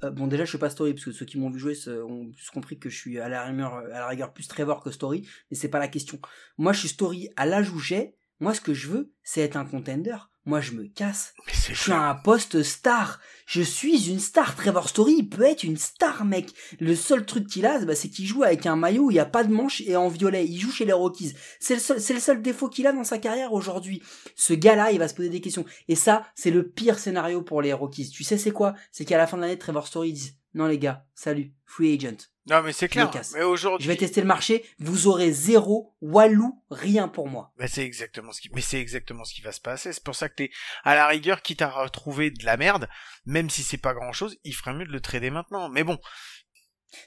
euh, 0.04 0.10
bon, 0.10 0.26
déjà, 0.26 0.44
je 0.44 0.50
suis 0.50 0.58
pas 0.58 0.68
Story, 0.68 0.92
parce 0.92 1.06
que 1.06 1.12
ceux 1.12 1.24
qui 1.24 1.38
m'ont 1.38 1.50
vu 1.50 1.58
jouer 1.58 1.74
ont 1.88 2.30
plus 2.30 2.50
compris 2.50 2.78
que 2.78 2.90
je 2.90 2.96
suis 2.96 3.18
à 3.18 3.30
la 3.30 3.44
rigueur, 3.46 3.74
à 3.74 3.88
la 3.88 4.08
rigueur 4.08 4.34
plus 4.34 4.46
Trevor 4.46 4.84
que 4.84 4.90
Story, 4.90 5.26
mais 5.50 5.56
c'est 5.56 5.70
pas 5.70 5.78
la 5.78 5.88
question. 5.88 6.20
Moi, 6.58 6.74
je 6.74 6.80
suis 6.80 6.88
Story 6.90 7.30
à 7.36 7.46
l'âge 7.46 7.70
où 7.70 7.78
j'ai. 7.78 8.14
Moi, 8.38 8.52
ce 8.52 8.60
que 8.60 8.74
je 8.74 8.88
veux, 8.88 9.14
c'est 9.22 9.40
être 9.40 9.56
un 9.56 9.64
contender. 9.64 10.16
Moi, 10.46 10.60
je 10.60 10.72
me 10.72 10.86
casse. 10.86 11.34
je 11.48 11.74
suis 11.74 11.90
un 11.90 12.14
poste 12.14 12.62
star. 12.62 13.18
Je 13.46 13.62
suis 13.62 14.08
une 14.08 14.20
star. 14.20 14.54
Trevor 14.54 14.88
Story, 14.88 15.16
il 15.18 15.28
peut 15.28 15.42
être 15.42 15.64
une 15.64 15.76
star, 15.76 16.24
mec. 16.24 16.54
Le 16.78 16.94
seul 16.94 17.26
truc 17.26 17.48
qu'il 17.48 17.66
a, 17.66 17.84
bah, 17.84 17.96
c'est 17.96 18.08
qu'il 18.08 18.26
joue 18.26 18.44
avec 18.44 18.64
un 18.64 18.76
maillot 18.76 19.06
où 19.06 19.10
il 19.10 19.14
n'y 19.14 19.20
a 19.20 19.26
pas 19.26 19.42
de 19.42 19.52
manche 19.52 19.80
et 19.80 19.96
en 19.96 20.06
violet. 20.06 20.46
Il 20.46 20.60
joue 20.60 20.70
chez 20.70 20.84
les 20.84 20.92
Rockies. 20.92 21.34
C'est 21.58 21.74
le 21.74 21.80
seul, 21.80 22.00
c'est 22.00 22.14
le 22.14 22.20
seul 22.20 22.42
défaut 22.42 22.68
qu'il 22.68 22.86
a 22.86 22.92
dans 22.92 23.02
sa 23.02 23.18
carrière 23.18 23.52
aujourd'hui. 23.52 24.00
Ce 24.36 24.52
gars-là, 24.52 24.92
il 24.92 25.00
va 25.00 25.08
se 25.08 25.14
poser 25.14 25.30
des 25.30 25.40
questions. 25.40 25.64
Et 25.88 25.96
ça, 25.96 26.24
c'est 26.36 26.52
le 26.52 26.68
pire 26.68 27.00
scénario 27.00 27.42
pour 27.42 27.60
les 27.60 27.72
Rockies. 27.72 28.08
Tu 28.08 28.22
sais, 28.22 28.38
c'est 28.38 28.52
quoi? 28.52 28.74
C'est 28.92 29.04
qu'à 29.04 29.18
la 29.18 29.26
fin 29.26 29.36
de 29.36 29.42
l'année, 29.42 29.58
Trevor 29.58 29.88
Story 29.88 30.12
dit, 30.12 30.36
non, 30.54 30.66
les 30.66 30.78
gars, 30.78 31.04
salut, 31.16 31.52
free 31.64 31.94
agent. 31.94 32.28
Non, 32.48 32.62
mais 32.62 32.72
c'est 32.72 32.88
clair. 32.88 33.10
Mais 33.34 33.42
aujourd'hui. 33.42 33.84
Je 33.84 33.90
vais 33.90 33.96
tester 33.96 34.20
le 34.20 34.26
marché. 34.26 34.64
Vous 34.78 35.08
aurez 35.08 35.32
zéro, 35.32 35.96
walou, 36.00 36.62
rien 36.70 37.08
pour 37.08 37.28
moi. 37.28 37.52
Mais 37.58 37.66
c'est 37.66 37.84
exactement 37.84 38.32
ce 38.32 38.40
qui, 38.40 38.50
mais 38.54 38.60
c'est 38.60 38.80
exactement 38.80 39.24
ce 39.24 39.34
qui 39.34 39.42
va 39.42 39.50
se 39.50 39.60
passer. 39.60 39.92
C'est 39.92 40.04
pour 40.04 40.14
ça 40.14 40.28
que 40.28 40.36
t'es, 40.36 40.50
à 40.84 40.94
la 40.94 41.08
rigueur, 41.08 41.42
quitte 41.42 41.62
à 41.62 41.70
retrouver 41.70 42.30
de 42.30 42.44
la 42.44 42.56
merde, 42.56 42.88
même 43.24 43.50
si 43.50 43.62
c'est 43.62 43.78
pas 43.78 43.94
grand 43.94 44.12
chose, 44.12 44.36
il 44.44 44.54
ferait 44.54 44.74
mieux 44.74 44.86
de 44.86 44.92
le 44.92 45.00
trader 45.00 45.30
maintenant. 45.30 45.68
Mais 45.68 45.82
bon. 45.82 45.98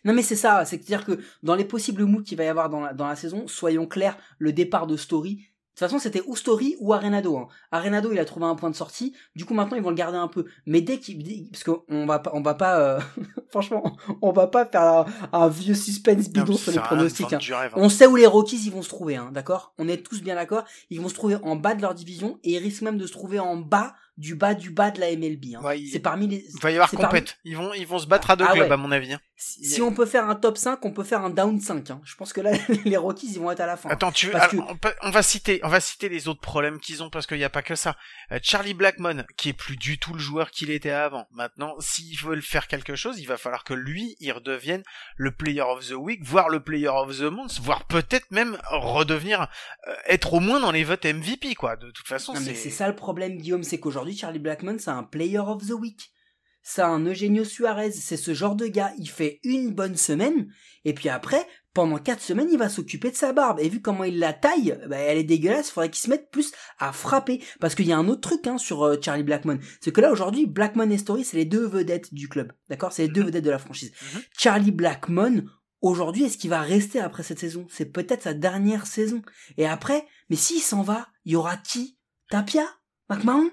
Non 0.04 0.14
mais 0.14 0.22
c'est 0.22 0.36
ça, 0.36 0.66
c'est-à-dire 0.66 1.06
que 1.06 1.24
dans 1.42 1.56
les 1.56 1.66
possibles 1.66 2.04
moods 2.04 2.22
qu'il 2.22 2.38
va 2.38 2.44
y 2.44 2.48
avoir 2.48 2.70
dans 2.70 2.82
la, 2.82 2.94
dans 2.94 3.08
la 3.08 3.16
saison, 3.16 3.48
soyons 3.48 3.88
clairs, 3.88 4.18
le 4.38 4.52
départ 4.54 4.88
de 4.88 4.98
Story, 4.98 5.50
toute 5.76 5.88
façon, 5.88 6.00
c'était 6.00 6.22
ou 6.26 6.36
Story 6.36 6.76
ou 6.80 6.94
Arenado. 6.94 7.38
Hein. 7.38 7.48
Arenado, 7.72 8.12
il 8.12 8.20
a 8.20 8.26
trouvé 8.26 8.46
un 8.46 8.56
point 8.56 8.70
de 8.70 8.76
sortie. 8.76 9.16
Du 9.36 9.46
coup, 9.46 9.54
maintenant, 9.54 9.78
ils 9.78 9.84
vont 9.84 9.90
le 9.90 9.96
garder 9.96 10.18
un 10.18 10.28
peu. 10.28 10.46
Mais 10.66 10.82
dès 10.82 11.00
qu'il, 11.00 11.50
parce 11.52 11.64
qu'on 11.64 12.06
va 12.06 12.20
pas, 12.20 12.32
on 12.34 12.42
va 12.42 12.54
pas, 12.54 12.80
euh, 12.80 13.00
franchement, 13.50 13.98
on 14.22 14.32
va 14.32 14.48
pas 14.48 14.66
faire 14.66 15.06
un, 15.32 15.48
vieux 15.48 15.76
suspense 15.76 16.30
bidon 16.30 16.58
sur 16.58 16.72
les 16.72 16.80
pronostics. 16.80 17.32
Hein. 17.32 17.40
On 17.76 17.90
sait 17.90 18.08
où 18.08 18.16
les 18.16 18.28
Rockies 18.28 18.62
ils 18.66 18.72
vont 18.72 18.82
se 18.82 18.90
trouver, 18.90 19.16
hein, 19.16 19.30
d'accord? 19.32 19.74
On 19.78 19.88
est 19.88 19.98
tous 19.98 20.22
bien 20.22 20.36
d'accord. 20.36 20.66
Ils 20.90 21.00
vont 21.00 21.10
se 21.10 21.14
trouver 21.14 21.38
en 21.44 21.56
bas 21.56 21.76
de 21.76 21.82
leur 21.82 21.96
division 21.96 22.40
et 22.44 22.54
ils 22.54 22.58
risquent 22.58 22.82
même 22.82 22.98
de 22.98 23.08
se 23.08 23.14
trouver 23.14 23.40
en 23.40 23.56
bas 23.56 23.96
du 24.18 24.36
bas 24.36 24.54
du 24.54 24.70
bas 24.70 24.92
de 24.92 25.00
la 25.00 25.16
MLB. 25.16 25.56
Hein. 25.56 25.62
c'est 25.90 26.00
parmi 26.00 26.28
les. 26.28 26.46
Il 26.54 26.62
va 26.62 26.72
y 26.72 26.76
avoir 26.76 26.92
compète. 26.92 27.38
Ils 27.46 27.56
vont, 27.56 27.74
ils 27.74 27.88
vont 27.88 28.00
se 28.00 28.08
battre 28.08 28.32
à 28.32 28.36
deux 28.36 28.46
ah 28.48 28.54
clubs, 28.54 28.72
à 28.72 28.78
mon 28.78 28.92
avis. 28.92 29.16
Si, 29.42 29.82
on 29.82 29.94
peut 29.94 30.06
faire 30.06 30.30
un 30.30 30.36
top 30.36 30.58
5, 30.58 30.84
on 30.84 30.92
peut 30.92 31.06
faire 31.06 31.24
un 31.24 31.30
down 31.30 31.62
5. 31.62 31.92
Hein. 31.92 32.02
Je 32.04 32.14
pense 32.18 32.34
que 32.34 32.42
là, 32.42 32.52
les 32.86 32.98
Rockies, 32.98 33.32
ils 33.32 33.40
vont 33.40 33.50
être 33.52 33.62
à 33.62 33.66
la 33.66 33.78
fin. 33.78 33.88
Attends, 33.90 34.12
tu 34.12 34.30
on, 35.02 35.12
va 35.12 35.24
citer, 35.24 35.62
on 35.64 35.70
va 35.70 35.80
citer 35.80 36.10
les 36.10 36.28
autres 36.28 36.42
problèmes 36.42 36.78
qu'ils 36.78 37.02
ont 37.04 37.10
parce 37.10 37.26
qu'il 37.26 37.38
n'y 37.38 37.46
a 37.46 37.50
pas 37.50 37.62
que 37.62 37.76
ça. 37.76 37.96
Euh, 38.34 38.40
Charlie 38.44 38.74
Blackmon, 38.74 39.24
qui 39.38 39.48
est 39.48 39.54
plus 39.54 39.78
du 39.78 39.98
tout 39.98 40.12
le 40.12 40.20
joueur 40.20 40.52
qu'il 40.52 40.70
était 40.72 40.92
avant. 40.92 41.26
Maintenant, 41.32 41.76
s'ils 41.80 42.18
veulent 42.18 42.42
faire 42.42 42.68
quelque 42.68 42.96
chose, 42.96 43.18
il 43.22 43.28
va 43.28 43.38
falloir 43.38 43.64
que 43.64 43.74
lui, 43.74 44.18
il 44.20 44.30
redevienne 44.34 44.84
le 45.16 45.32
player 45.32 45.62
of 45.62 45.88
the 45.88 45.94
week, 45.94 46.22
voire 46.22 46.50
le 46.50 46.60
player 46.60 46.90
of 46.90 47.18
the 47.18 47.32
month, 47.32 47.62
voire 47.62 47.86
peut-être 47.86 48.30
même 48.32 48.58
redevenir, 48.70 49.48
euh, 49.88 49.96
être 50.08 50.34
au 50.34 50.42
moins 50.42 50.60
dans 50.60 50.74
les 50.74 50.84
votes 50.84 51.06
MVP, 51.06 51.56
quoi. 51.56 51.78
De 51.78 51.92
toute 51.92 52.08
façon, 52.08 52.36
c'est. 52.36 52.56
c'est 52.56 52.72
ça 52.72 52.90
le 52.90 52.96
problème, 52.96 53.38
Guillaume, 53.38 53.64
c'est 53.64 53.80
qu'aujourd'hui, 53.80 54.18
Charlie 54.18 54.40
Blackmon, 54.40 54.76
c'est 54.80 54.92
un 54.92 55.04
player 55.04 55.40
of 55.40 55.66
the 55.66 55.72
week. 55.72 56.12
C'est 56.72 56.84
un 56.84 57.04
Eugenio 57.04 57.44
Suarez, 57.46 57.94
c'est 57.94 58.16
ce 58.16 58.36
genre 58.36 58.56
de 58.56 58.68
gars. 58.68 58.94
Il 59.00 59.10
fait 59.10 59.40
une 59.42 59.74
bonne 59.74 59.96
semaine, 59.96 60.54
et 60.86 60.94
puis 60.94 61.10
après, 61.10 61.48
pendant 61.74 61.98
quatre 61.98 62.22
semaines, 62.22 62.50
il 62.52 62.60
va 62.60 62.70
s'occuper 62.70 63.10
de 63.10 63.16
sa 63.16 63.34
barbe. 63.34 63.60
Et 63.60 63.70
vu 63.70 63.82
comment 63.82 64.04
il 64.04 64.20
la 64.20 64.34
taille, 64.34 64.80
bah, 64.88 64.98
elle 64.98 65.18
est 65.18 65.24
dégueulasse, 65.24 65.70
il 65.70 65.72
faudrait 65.72 65.90
qu'il 65.90 66.00
se 66.00 66.12
mette 66.12 66.30
plus 66.30 66.52
à 66.78 66.92
frapper. 66.92 67.44
Parce 67.60 67.74
qu'il 67.74 67.88
y 67.88 67.92
a 67.92 67.98
un 67.98 68.08
autre 68.08 68.22
truc 68.22 68.46
hein, 68.46 68.60
sur 68.60 68.84
euh, 68.84 68.98
Charlie 69.02 69.24
Blackmon. 69.24 69.58
C'est 69.82 69.92
que 69.92 70.00
là, 70.00 70.12
aujourd'hui, 70.12 70.46
Blackmon 70.46 70.92
et 70.92 71.00
Story, 71.00 71.26
c'est 71.26 71.38
les 71.38 71.46
deux 71.46 71.66
vedettes 71.66 72.14
du 72.14 72.30
club. 72.30 72.54
D'accord? 72.70 72.94
C'est 72.94 73.08
les 73.08 73.14
deux 73.14 73.22
mhm. 73.22 73.28
vedettes 73.28 73.46
de 73.46 73.50
la 73.50 73.58
franchise. 73.58 73.92
Mhm. 74.14 74.22
Charlie 74.38 74.72
Blackmon, 74.72 75.46
aujourd'hui, 75.82 76.26
est-ce 76.26 76.38
qu'il 76.38 76.52
va 76.52 76.62
rester 76.62 77.00
après 77.00 77.24
cette 77.24 77.40
saison? 77.40 77.66
C'est 77.72 77.92
peut-être 77.92 78.22
sa 78.22 78.36
dernière 78.36 78.86
saison. 78.86 79.24
Et 79.58 79.66
après, 79.66 80.06
mais 80.30 80.36
s'il 80.36 80.62
s'en 80.62 80.84
va, 80.84 81.08
il 81.26 81.32
y 81.32 81.36
aura 81.36 81.58
qui? 81.58 81.98
Tapia? 82.30 82.68
McMahon? 83.10 83.50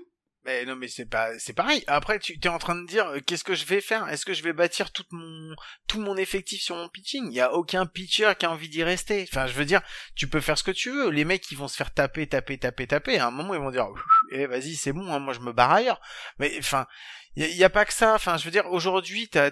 Mais 0.47 0.65
non, 0.65 0.77
mais 0.77 0.87
c'est 0.87 1.07
pas, 1.07 1.37
c'est 1.41 1.53
pareil. 1.53 1.83
Après, 1.89 2.21
tu 2.21 2.39
es 2.41 2.49
en 2.49 2.59
train 2.59 2.77
de 2.77 2.87
dire, 2.87 3.07
euh, 3.09 3.21
qu'est-ce 3.21 3.43
que 3.43 3.57
je 3.57 3.67
vais 3.67 3.81
faire? 3.81 4.09
Est-ce 4.09 4.25
que 4.25 4.33
je 4.33 4.45
vais 4.45 4.53
bâtir 4.53 4.93
tout 4.93 5.05
mon, 5.11 5.57
tout 5.89 6.01
mon 6.01 6.17
effectif 6.17 6.63
sur 6.63 6.77
mon 6.77 6.89
pitching? 6.89 7.27
Il 7.29 7.35
y 7.35 7.41
a 7.41 7.53
aucun 7.53 7.85
pitcher 7.85 8.33
qui 8.39 8.47
a 8.47 8.53
envie 8.53 8.69
d'y 8.69 8.85
rester. 8.85 9.27
Enfin, 9.29 9.49
je 9.49 9.55
veux 9.55 9.65
dire, 9.65 9.83
tu 10.15 10.29
peux 10.29 10.41
faire 10.41 10.57
ce 10.57 10.63
que 10.63 10.71
tu 10.71 10.91
veux. 10.91 11.11
Les 11.11 11.25
mecs, 11.25 11.51
ils 11.51 11.59
vont 11.59 11.67
se 11.67 11.77
faire 11.77 11.93
taper, 11.93 12.29
taper, 12.29 12.59
taper, 12.59 12.87
taper. 12.87 13.19
À 13.19 13.27
un 13.27 13.31
moment, 13.33 13.55
ils 13.55 13.61
vont 13.61 13.73
dire, 13.73 13.89
eh, 14.31 14.47
vas-y, 14.47 14.77
c'est 14.77 14.93
bon, 14.93 15.13
hein, 15.13 15.19
moi 15.19 15.35
je 15.35 15.41
me 15.41 15.53
barre 15.53 15.73
ailleurs. 15.73 16.01
Mais 16.39 16.55
enfin, 16.59 16.87
il 17.35 17.57
y, 17.57 17.65
a 17.65 17.71
pas 17.71 17.85
que 17.85 17.93
ça. 17.93 18.15
Enfin, 18.15 18.37
je 18.37 18.45
veux 18.45 18.53
dire, 18.53 18.67
aujourd'hui, 18.67 19.29
t'as 19.29 19.51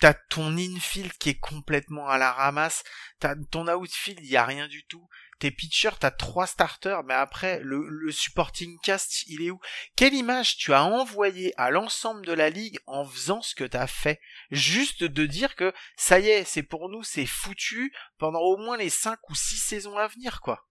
t'as 0.00 0.14
ton 0.28 0.56
infield 0.56 1.12
qui 1.14 1.30
est 1.30 1.38
complètement 1.38 2.08
à 2.08 2.18
la 2.18 2.32
ramasse. 2.32 2.82
T'as 3.20 3.36
ton 3.50 3.68
outfield, 3.68 4.18
il 4.22 4.30
y 4.30 4.36
a 4.36 4.44
rien 4.44 4.66
du 4.66 4.84
tout 4.86 5.08
tes 5.38 5.50
pitchers, 5.50 5.98
t'as 5.98 6.10
trois 6.10 6.46
starters, 6.46 7.04
mais 7.04 7.14
après, 7.14 7.60
le, 7.62 8.10
supporting 8.10 8.78
cast, 8.82 9.24
il 9.26 9.42
est 9.42 9.50
où? 9.50 9.60
Quelle 9.96 10.14
image 10.14 10.56
tu 10.56 10.72
as 10.72 10.84
envoyé 10.84 11.52
à 11.56 11.70
l'ensemble 11.70 12.26
de 12.26 12.32
la 12.32 12.50
ligue 12.50 12.78
en 12.86 13.04
faisant 13.04 13.42
ce 13.42 13.54
que 13.54 13.64
t'as 13.64 13.86
fait? 13.86 14.20
Juste 14.50 15.04
de 15.04 15.26
dire 15.26 15.56
que 15.56 15.72
ça 15.96 16.18
y 16.20 16.28
est, 16.28 16.44
c'est 16.44 16.62
pour 16.62 16.88
nous, 16.88 17.02
c'est 17.02 17.26
foutu 17.26 17.92
pendant 18.18 18.40
au 18.40 18.56
moins 18.56 18.76
les 18.76 18.90
cinq 18.90 19.18
ou 19.30 19.34
six 19.34 19.58
saisons 19.58 19.96
à 19.96 20.08
venir, 20.08 20.40
quoi. 20.40 20.67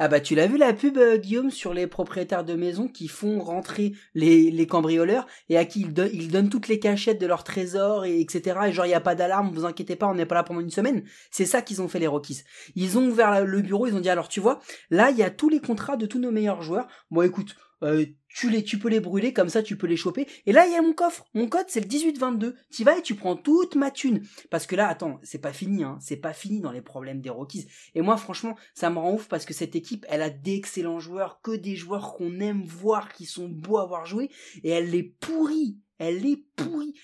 Ah 0.00 0.06
bah 0.06 0.20
tu 0.20 0.36
l'as 0.36 0.46
vu 0.46 0.58
la 0.58 0.72
pub 0.72 0.96
euh, 0.96 1.16
Guillaume 1.16 1.50
sur 1.50 1.74
les 1.74 1.88
propriétaires 1.88 2.44
de 2.44 2.54
maisons 2.54 2.86
qui 2.86 3.08
font 3.08 3.40
rentrer 3.40 3.94
les, 4.14 4.48
les 4.52 4.66
cambrioleurs 4.68 5.26
et 5.48 5.58
à 5.58 5.64
qui 5.64 5.80
ils, 5.80 6.30
donnent 6.30 6.50
toutes 6.50 6.68
les 6.68 6.78
cachettes 6.78 7.20
de 7.20 7.26
leurs 7.26 7.42
trésors 7.42 8.04
et 8.04 8.20
etc. 8.20 8.60
Et 8.66 8.72
genre 8.72 8.86
il 8.86 8.90
y 8.90 8.94
a 8.94 9.00
pas 9.00 9.16
d'alarme, 9.16 9.50
vous 9.52 9.64
inquiétez 9.64 9.96
pas, 9.96 10.06
on 10.06 10.14
n'est 10.14 10.24
pas 10.24 10.36
là 10.36 10.44
pendant 10.44 10.60
une 10.60 10.70
semaine. 10.70 11.02
C'est 11.32 11.46
ça 11.46 11.62
qu'ils 11.62 11.82
ont 11.82 11.88
fait 11.88 11.98
les 11.98 12.06
Rockies. 12.06 12.42
Ils 12.76 12.96
ont 12.96 13.08
ouvert 13.08 13.44
le 13.44 13.60
bureau, 13.60 13.88
ils 13.88 13.94
ont 13.96 14.00
dit 14.00 14.08
alors 14.08 14.28
tu 14.28 14.38
vois, 14.38 14.60
là 14.90 15.10
il 15.10 15.16
y 15.16 15.24
a 15.24 15.30
tous 15.30 15.48
les 15.48 15.60
contrats 15.60 15.96
de 15.96 16.06
tous 16.06 16.20
nos 16.20 16.30
meilleurs 16.30 16.62
joueurs. 16.62 16.86
Bon 17.10 17.22
écoute, 17.22 17.56
euh, 17.82 18.06
tu 18.28 18.50
les, 18.50 18.62
tu 18.62 18.78
peux 18.78 18.88
les 18.88 19.00
brûler 19.00 19.32
comme 19.32 19.48
ça, 19.48 19.62
tu 19.62 19.76
peux 19.76 19.86
les 19.86 19.96
choper. 19.96 20.26
Et 20.46 20.52
là, 20.52 20.66
il 20.66 20.72
y 20.72 20.76
a 20.76 20.82
mon 20.82 20.92
coffre. 20.92 21.24
Mon 21.34 21.48
code, 21.48 21.66
c'est 21.68 21.80
le 21.80 21.86
1822. 21.86 22.56
Tu 22.70 22.84
vas 22.84 22.98
et 22.98 23.02
tu 23.02 23.14
prends 23.14 23.36
toute 23.36 23.74
ma 23.74 23.90
thune. 23.90 24.22
Parce 24.50 24.66
que 24.66 24.76
là, 24.76 24.88
attends, 24.88 25.18
c'est 25.22 25.40
pas 25.40 25.52
fini, 25.52 25.84
hein. 25.84 25.98
C'est 26.00 26.16
pas 26.16 26.32
fini 26.32 26.60
dans 26.60 26.72
les 26.72 26.82
problèmes 26.82 27.20
des 27.20 27.30
Rockies. 27.30 27.68
Et 27.94 28.02
moi, 28.02 28.16
franchement, 28.16 28.56
ça 28.74 28.90
me 28.90 28.98
rend 28.98 29.14
ouf 29.14 29.28
parce 29.28 29.44
que 29.44 29.54
cette 29.54 29.76
équipe, 29.76 30.06
elle 30.08 30.22
a 30.22 30.30
d'excellents 30.30 30.98
joueurs, 30.98 31.40
que 31.40 31.52
des 31.52 31.76
joueurs 31.76 32.14
qu'on 32.14 32.40
aime 32.40 32.64
voir, 32.64 33.12
qui 33.12 33.26
sont 33.26 33.48
beaux 33.48 33.78
à 33.78 33.86
voir 33.86 34.06
jouer. 34.06 34.30
Et 34.62 34.70
elle 34.70 34.90
les 34.90 35.04
pourrit. 35.04 35.78
Elle 35.98 36.20
les 36.20 36.44
pourrit. 36.56 36.94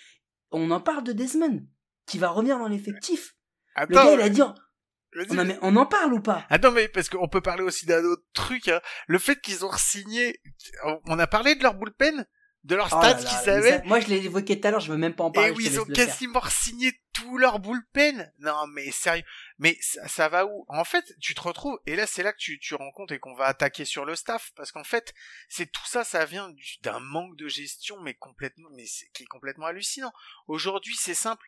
On 0.50 0.70
en 0.70 0.80
parle 0.80 1.04
de 1.04 1.12
Desmond, 1.12 1.64
qui 2.06 2.18
va 2.18 2.28
revenir 2.28 2.58
dans 2.58 2.68
l'effectif. 2.68 3.37
Le 3.76 3.87
gars, 3.87 4.14
il 4.14 4.20
a 4.20 4.28
dit, 4.28 4.40
non, 5.31 5.44
mais 5.44 5.59
on 5.62 5.77
en 5.77 5.87
parle 5.87 6.12
ou 6.14 6.20
pas? 6.20 6.44
Attends, 6.50 6.72
mais 6.72 6.88
parce 6.88 7.09
qu'on 7.09 7.29
peut 7.29 7.40
parler 7.40 7.62
aussi 7.62 7.87
d'un 7.87 8.05
autre 8.05 8.24
truc. 8.33 8.68
Hein. 8.68 8.81
Le 9.07 9.18
fait 9.18 9.40
qu'ils 9.40 9.64
ont 9.64 9.77
signé, 9.77 10.40
on 11.07 11.18
a 11.18 11.27
parlé 11.27 11.55
de 11.55 11.62
leur 11.62 11.74
bullpen, 11.74 12.27
de 12.64 12.74
leurs 12.77 12.87
Oh 12.92 12.98
stats 12.98 13.20
là, 13.20 13.24
qu'ils 13.24 13.50
avaient? 13.50 13.79
ça- 13.79 13.85
moi, 13.85 14.00
je 14.00 14.09
l'ai 14.09 14.24
évoqué 14.24 14.59
tout 14.59 14.66
à 14.66 14.70
l'heure, 14.70 14.81
je 14.81 14.90
veux 14.90 14.96
même 14.98 15.14
pas 15.14 15.24
en 15.24 15.31
Et 15.31 15.35
parler. 15.35 15.50
je 15.50 15.55
te 15.57 15.61
ils 15.62 15.81
ont 15.81 15.85
quasiment 15.85 16.40
signé 16.48 16.92
tout 17.12 17.37
leur 17.38 17.59
bullpen. 17.61 18.33
Non, 18.38 18.66
mais 18.68 18.90
sérieux. 18.90 19.22
Mais 19.59 19.77
ça, 19.83 20.09
ça 20.09 20.29
va 20.29 20.46
où? 20.46 20.64
En 20.68 20.83
fait, 20.85 21.05
tu 21.20 21.35
te 21.35 21.40
retrouves, 21.42 21.79
et 21.87 21.94
là, 21.94 22.07
c'est 22.07 22.22
là 22.22 22.33
que 22.33 22.38
tu, 22.38 22.59
tu 22.59 22.74
rends 22.74 22.90
compte 22.90 23.12
et 23.12 23.18
qu'on 23.18 23.35
va 23.35 23.44
attaquer 23.44 23.85
sur 23.85 24.05
le 24.07 24.16
staff, 24.16 24.50
parce 24.57 24.72
qu'en 24.72 24.83
fait, 24.83 25.12
c'est 25.48 25.70
tout 25.70 25.87
ça, 25.87 26.03
ça 26.05 26.24
vient 26.24 26.48
du- 26.48 26.79
d'un 26.83 26.98
manque 27.00 27.37
de 27.37 27.46
gestion, 27.48 28.00
mais 28.00 28.14
complètement, 28.14 28.68
mais 28.74 28.87
c'est, 28.87 29.07
qui 29.12 29.24
est 29.24 29.27
complètement 29.27 29.66
hallucinant. 29.66 30.12
Aujourd'hui, 30.48 30.96
c'est 30.98 31.14
simple. 31.14 31.46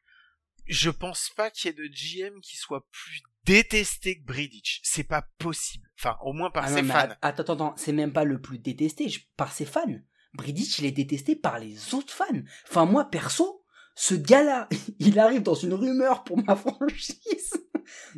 Je 0.66 0.90
pense 0.90 1.30
pas 1.36 1.50
qu'il 1.50 1.70
y 1.70 1.74
ait 1.74 1.76
de 1.76 1.86
GM 1.86 2.40
qui 2.40 2.56
soit 2.56 2.86
plus 2.90 3.22
détesté 3.44 4.18
que 4.18 4.24
Bridich. 4.26 4.80
C'est 4.82 5.04
pas 5.04 5.22
possible. 5.38 5.88
Enfin, 5.98 6.16
au 6.22 6.32
moins 6.32 6.50
par 6.50 6.64
Ah 6.64 6.68
ses 6.74 6.82
non, 6.82 6.92
fans. 6.92 6.98
att- 6.98 7.18
Attends, 7.22 7.42
attends, 7.42 7.52
attends, 7.54 7.74
c'est 7.76 7.92
même 7.92 8.12
pas 8.12 8.24
le 8.24 8.40
plus 8.40 8.58
détesté 8.58 9.08
je- 9.08 9.20
par 9.36 9.52
ses 9.52 9.64
fans. 9.66 10.00
Bridich, 10.34 10.78
il 10.78 10.84
est 10.86 10.90
détesté 10.92 11.36
par 11.36 11.58
les 11.58 11.94
autres 11.94 12.12
fans. 12.12 12.26
Enfin, 12.68 12.84
moi, 12.84 13.04
perso, 13.08 13.64
ce 13.94 14.14
gars-là, 14.14 14.68
il 14.98 15.18
arrive 15.18 15.42
dans 15.42 15.54
une 15.54 15.72
rumeur 15.74 16.24
pour 16.24 16.42
ma 16.44 16.56
franchise. 16.56 17.52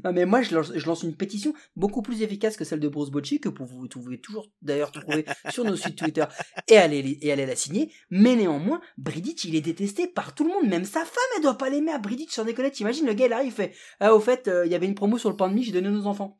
Non, 0.05 0.13
mais 0.13 0.25
moi, 0.25 0.43
je 0.43 0.55
lance, 0.55 0.73
je 0.75 0.87
lance 0.87 1.03
une 1.03 1.17
pétition 1.17 1.53
beaucoup 1.77 2.03
plus 2.03 2.23
efficace 2.23 2.57
que 2.57 2.65
celle 2.65 2.81
de 2.81 2.89
Bruce 2.89 3.11
Bocci, 3.11 3.41
que 3.41 3.49
vous 3.49 3.89
pouvez 3.89 4.19
toujours 4.21 4.47
d'ailleurs 4.63 4.93
trouver 4.93 5.25
sur 5.51 5.65
nos 5.65 5.77
sites 5.77 5.97
Twitter 5.97 6.25
et 6.69 6.77
aller, 6.77 7.19
et 7.23 7.33
aller 7.33 7.47
la 7.47 7.57
signer. 7.57 7.93
Mais 8.11 8.37
néanmoins, 8.37 8.81
Bridich, 8.97 9.45
il 9.45 9.55
est 9.55 9.61
détesté 9.61 10.07
par 10.07 10.35
tout 10.35 10.45
le 10.45 10.51
monde. 10.51 10.69
Même 10.69 10.85
sa 10.85 11.01
femme, 11.01 11.31
elle 11.37 11.43
doit 11.43 11.59
pas 11.59 11.71
l'aimer 11.71 11.93
à 11.93 11.99
Bridich, 11.99 12.31
sans 12.31 12.45
déconner. 12.45 12.71
T'imagines, 12.71 13.07
le 13.07 13.15
gars, 13.15 13.27
il 13.27 13.33
arrive, 13.33 13.49
il 13.49 13.53
fait, 13.53 13.75
ah, 14.01 14.15
au 14.15 14.21
fait, 14.21 14.49
euh, 14.49 14.67
il 14.67 14.73
y 14.73 14.75
avait 14.75 14.87
une 14.87 14.95
promo 14.95 15.19
sur 15.19 15.31
le 15.31 15.37
pain 15.37 15.49
de 15.49 15.55
mie, 15.55 15.65
j'ai 15.65 15.73
donné 15.73 15.89
nos 15.89 16.07
enfants. 16.07 16.39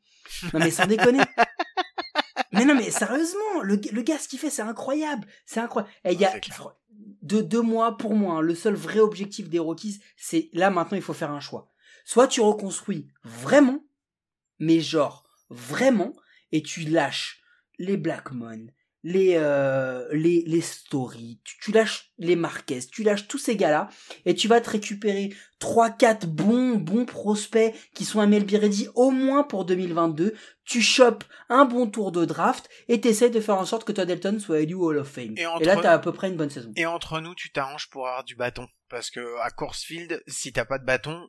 Non, 0.53 0.59
mais 0.59 0.71
sans 0.71 0.85
déconner. 0.85 1.19
Mais 2.51 2.65
non, 2.65 2.75
mais 2.75 2.89
sérieusement, 2.91 3.61
le, 3.61 3.79
le 3.91 4.01
gars, 4.01 4.17
ce 4.17 4.27
qu'il 4.27 4.39
fait, 4.39 4.49
c'est 4.49 4.61
incroyable. 4.61 5.27
C'est 5.45 5.59
incroyable. 5.59 5.93
Et 6.03 6.13
il 6.13 6.19
y 6.19 6.25
a 6.25 6.33
de 7.21 7.41
deux 7.41 7.61
mois 7.61 7.97
pour 7.97 8.15
moi, 8.15 8.35
hein, 8.35 8.41
le 8.41 8.55
seul 8.55 8.75
vrai 8.75 8.99
objectif 8.99 9.49
des 9.49 9.59
Rockies, 9.59 9.99
c'est 10.17 10.49
là 10.53 10.69
maintenant, 10.69 10.97
il 10.97 11.03
faut 11.03 11.13
faire 11.13 11.31
un 11.31 11.39
choix. 11.39 11.68
Soit 12.11 12.27
tu 12.27 12.41
reconstruis 12.41 13.05
vraiment, 13.23 13.83
mais 14.57 14.79
genre 14.79 15.29
vraiment, 15.51 16.15
et 16.51 16.63
tu 16.63 16.81
lâches 16.81 17.39
les 17.77 17.97
Blackmon, 17.97 18.65
les 19.03 19.33
euh, 19.35 20.07
les 20.11 20.41
les 20.47 20.61
Story, 20.61 21.39
tu, 21.43 21.59
tu 21.61 21.71
lâches 21.71 22.11
les 22.17 22.35
Marquez, 22.35 22.79
tu 22.91 23.03
lâches 23.03 23.27
tous 23.27 23.37
ces 23.37 23.55
gars-là, 23.55 23.89
et 24.25 24.33
tu 24.33 24.47
vas 24.47 24.59
te 24.59 24.71
récupérer 24.71 25.31
trois 25.59 25.91
quatre 25.91 26.25
bons 26.25 26.77
bons 26.77 27.05
prospects 27.05 27.75
qui 27.93 28.05
sont 28.05 28.25
MLB 28.25 28.53
ready 28.53 28.87
au 28.95 29.11
moins 29.11 29.43
pour 29.43 29.65
2022. 29.65 30.33
Tu 30.65 30.81
chopes 30.81 31.23
un 31.47 31.65
bon 31.65 31.85
tour 31.85 32.11
de 32.11 32.25
draft 32.25 32.67
et 32.87 32.99
t'essaies 32.99 33.29
de 33.29 33.39
faire 33.39 33.59
en 33.59 33.65
sorte 33.67 33.83
que 33.83 33.91
Todd 33.91 34.09
Elton 34.09 34.39
soit 34.39 34.61
élu 34.61 34.73
au 34.73 34.85
Hall 34.89 34.97
of 34.97 35.07
Fame. 35.07 35.35
Et 35.37 35.41
Et, 35.41 35.45
entre- 35.45 35.63
là, 35.67 35.77
t'as 35.77 35.93
à 35.93 35.99
peu 35.99 36.11
près 36.11 36.29
une 36.29 36.37
bonne 36.37 36.49
saison. 36.49 36.71
Et 36.75 36.87
entre 36.87 37.21
nous, 37.21 37.35
tu 37.35 37.51
t'arranges 37.51 37.87
pour 37.91 38.07
avoir 38.07 38.23
du 38.23 38.33
bâton. 38.35 38.67
Parce 38.89 39.11
que 39.11 39.37
à 39.41 39.51
Coursefield, 39.51 40.23
si 40.27 40.51
t'as 40.51 40.65
pas 40.65 40.79
de 40.79 40.85
bâton, 40.85 41.27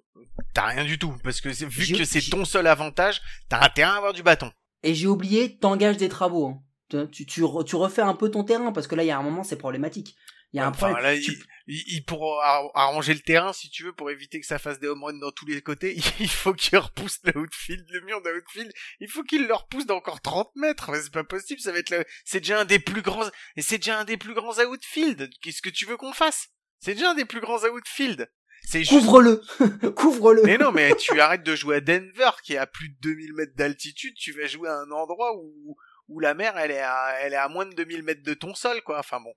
t'as 0.54 0.66
rien 0.66 0.84
du 0.84 0.98
tout. 0.98 1.14
Parce 1.22 1.40
que 1.40 1.48
vu 1.50 1.84
J'ai- 1.84 1.96
que 1.98 2.04
c'est 2.04 2.22
ton 2.30 2.44
seul 2.44 2.66
avantage, 2.66 3.20
t'as 3.48 3.62
intérêt 3.64 3.90
à 3.92 3.96
avoir 3.96 4.12
du 4.14 4.22
bâton. 4.22 4.50
Et 4.82 4.94
j'ai 4.94 5.06
oublié, 5.06 5.58
t'engages 5.58 5.98
des 5.98 6.08
travaux. 6.08 6.46
hein. 6.46 6.62
Tu, 6.88 7.10
tu, 7.10 7.26
tu, 7.26 7.42
re- 7.42 7.64
tu 7.64 7.76
refais 7.76 8.02
un 8.02 8.14
peu 8.14 8.30
ton 8.30 8.42
terrain 8.44 8.72
parce 8.72 8.86
que 8.86 8.94
là, 8.94 9.04
il 9.04 9.06
y 9.06 9.10
a 9.10 9.18
un 9.18 9.22
moment, 9.22 9.44
c'est 9.44 9.56
problématique. 9.58 10.16
Il 10.52 10.56
y 10.56 10.60
a 10.60 10.66
un 10.66 10.70
Enfin, 10.70 10.90
problème. 10.90 11.14
là, 11.14 11.20
Tu- 11.20 11.38
il, 11.68 11.84
il, 11.86 12.04
pour 12.04 12.42
ar- 12.42 12.70
arranger 12.74 13.14
le 13.14 13.20
terrain, 13.20 13.52
si 13.52 13.70
tu 13.70 13.84
veux, 13.84 13.92
pour 13.92 14.10
éviter 14.10 14.40
que 14.40 14.46
ça 14.46 14.58
fasse 14.58 14.80
des 14.80 14.88
home 14.88 15.04
runs 15.04 15.18
dans 15.20 15.30
tous 15.30 15.46
les 15.46 15.60
côtés, 15.62 15.94
il 16.18 16.28
faut 16.30 16.52
qu'il 16.54 16.76
repousse 16.78 17.20
le 17.22 17.36
outfield, 17.38 17.86
le 17.90 18.00
mur 18.00 18.20
de 18.22 18.30
outfield. 18.30 18.72
Il 18.98 19.08
faut 19.08 19.22
qu'il 19.22 19.46
le 19.46 19.54
repousse 19.54 19.86
d'encore 19.86 20.20
30 20.20 20.50
mètres. 20.56 20.90
C'est 21.00 21.12
pas 21.12 21.22
possible. 21.22 21.60
Ça 21.60 21.70
va 21.70 21.78
être 21.78 21.90
le, 21.90 22.04
c'est 22.24 22.40
déjà 22.40 22.58
un 22.60 22.64
des 22.64 22.80
plus 22.80 23.02
grands, 23.02 23.28
et 23.56 23.62
c'est 23.62 23.78
déjà 23.78 24.00
un 24.00 24.04
des 24.04 24.16
plus 24.16 24.34
grands 24.34 24.58
outfield. 24.58 25.30
Qu'est-ce 25.42 25.62
que 25.62 25.70
tu 25.70 25.84
veux 25.86 25.96
qu'on 25.98 26.12
fasse? 26.14 26.48
C'est 26.80 26.94
déjà 26.94 27.10
un 27.10 27.14
des 27.14 27.24
plus 27.24 27.40
grands 27.40 27.62
outfield. 27.64 28.30
C'est 28.62 28.84
juste 28.84 29.04
Couvre-le 29.06 29.42
Couvre-le 29.96 30.42
Mais 30.42 30.58
non, 30.58 30.70
mais 30.72 30.94
tu 30.96 31.18
arrêtes 31.20 31.42
de 31.42 31.54
jouer 31.56 31.76
à 31.76 31.80
Denver, 31.80 32.30
qui 32.42 32.54
est 32.54 32.58
à 32.58 32.66
plus 32.66 32.88
de 32.90 32.96
2000 33.00 33.32
mètres 33.34 33.54
d'altitude, 33.56 34.14
tu 34.16 34.32
vas 34.32 34.46
jouer 34.46 34.68
à 34.68 34.76
un 34.78 34.90
endroit 34.90 35.34
où, 35.36 35.76
où 36.08 36.20
la 36.20 36.34
mer, 36.34 36.56
elle 36.58 36.70
est 36.70 36.80
à, 36.80 37.14
elle 37.20 37.32
est 37.32 37.36
à 37.36 37.48
moins 37.48 37.66
de 37.66 37.74
2000 37.74 38.02
mètres 38.02 38.22
de 38.22 38.34
ton 38.34 38.54
sol, 38.54 38.82
quoi. 38.82 38.98
Enfin 38.98 39.20
bon, 39.20 39.32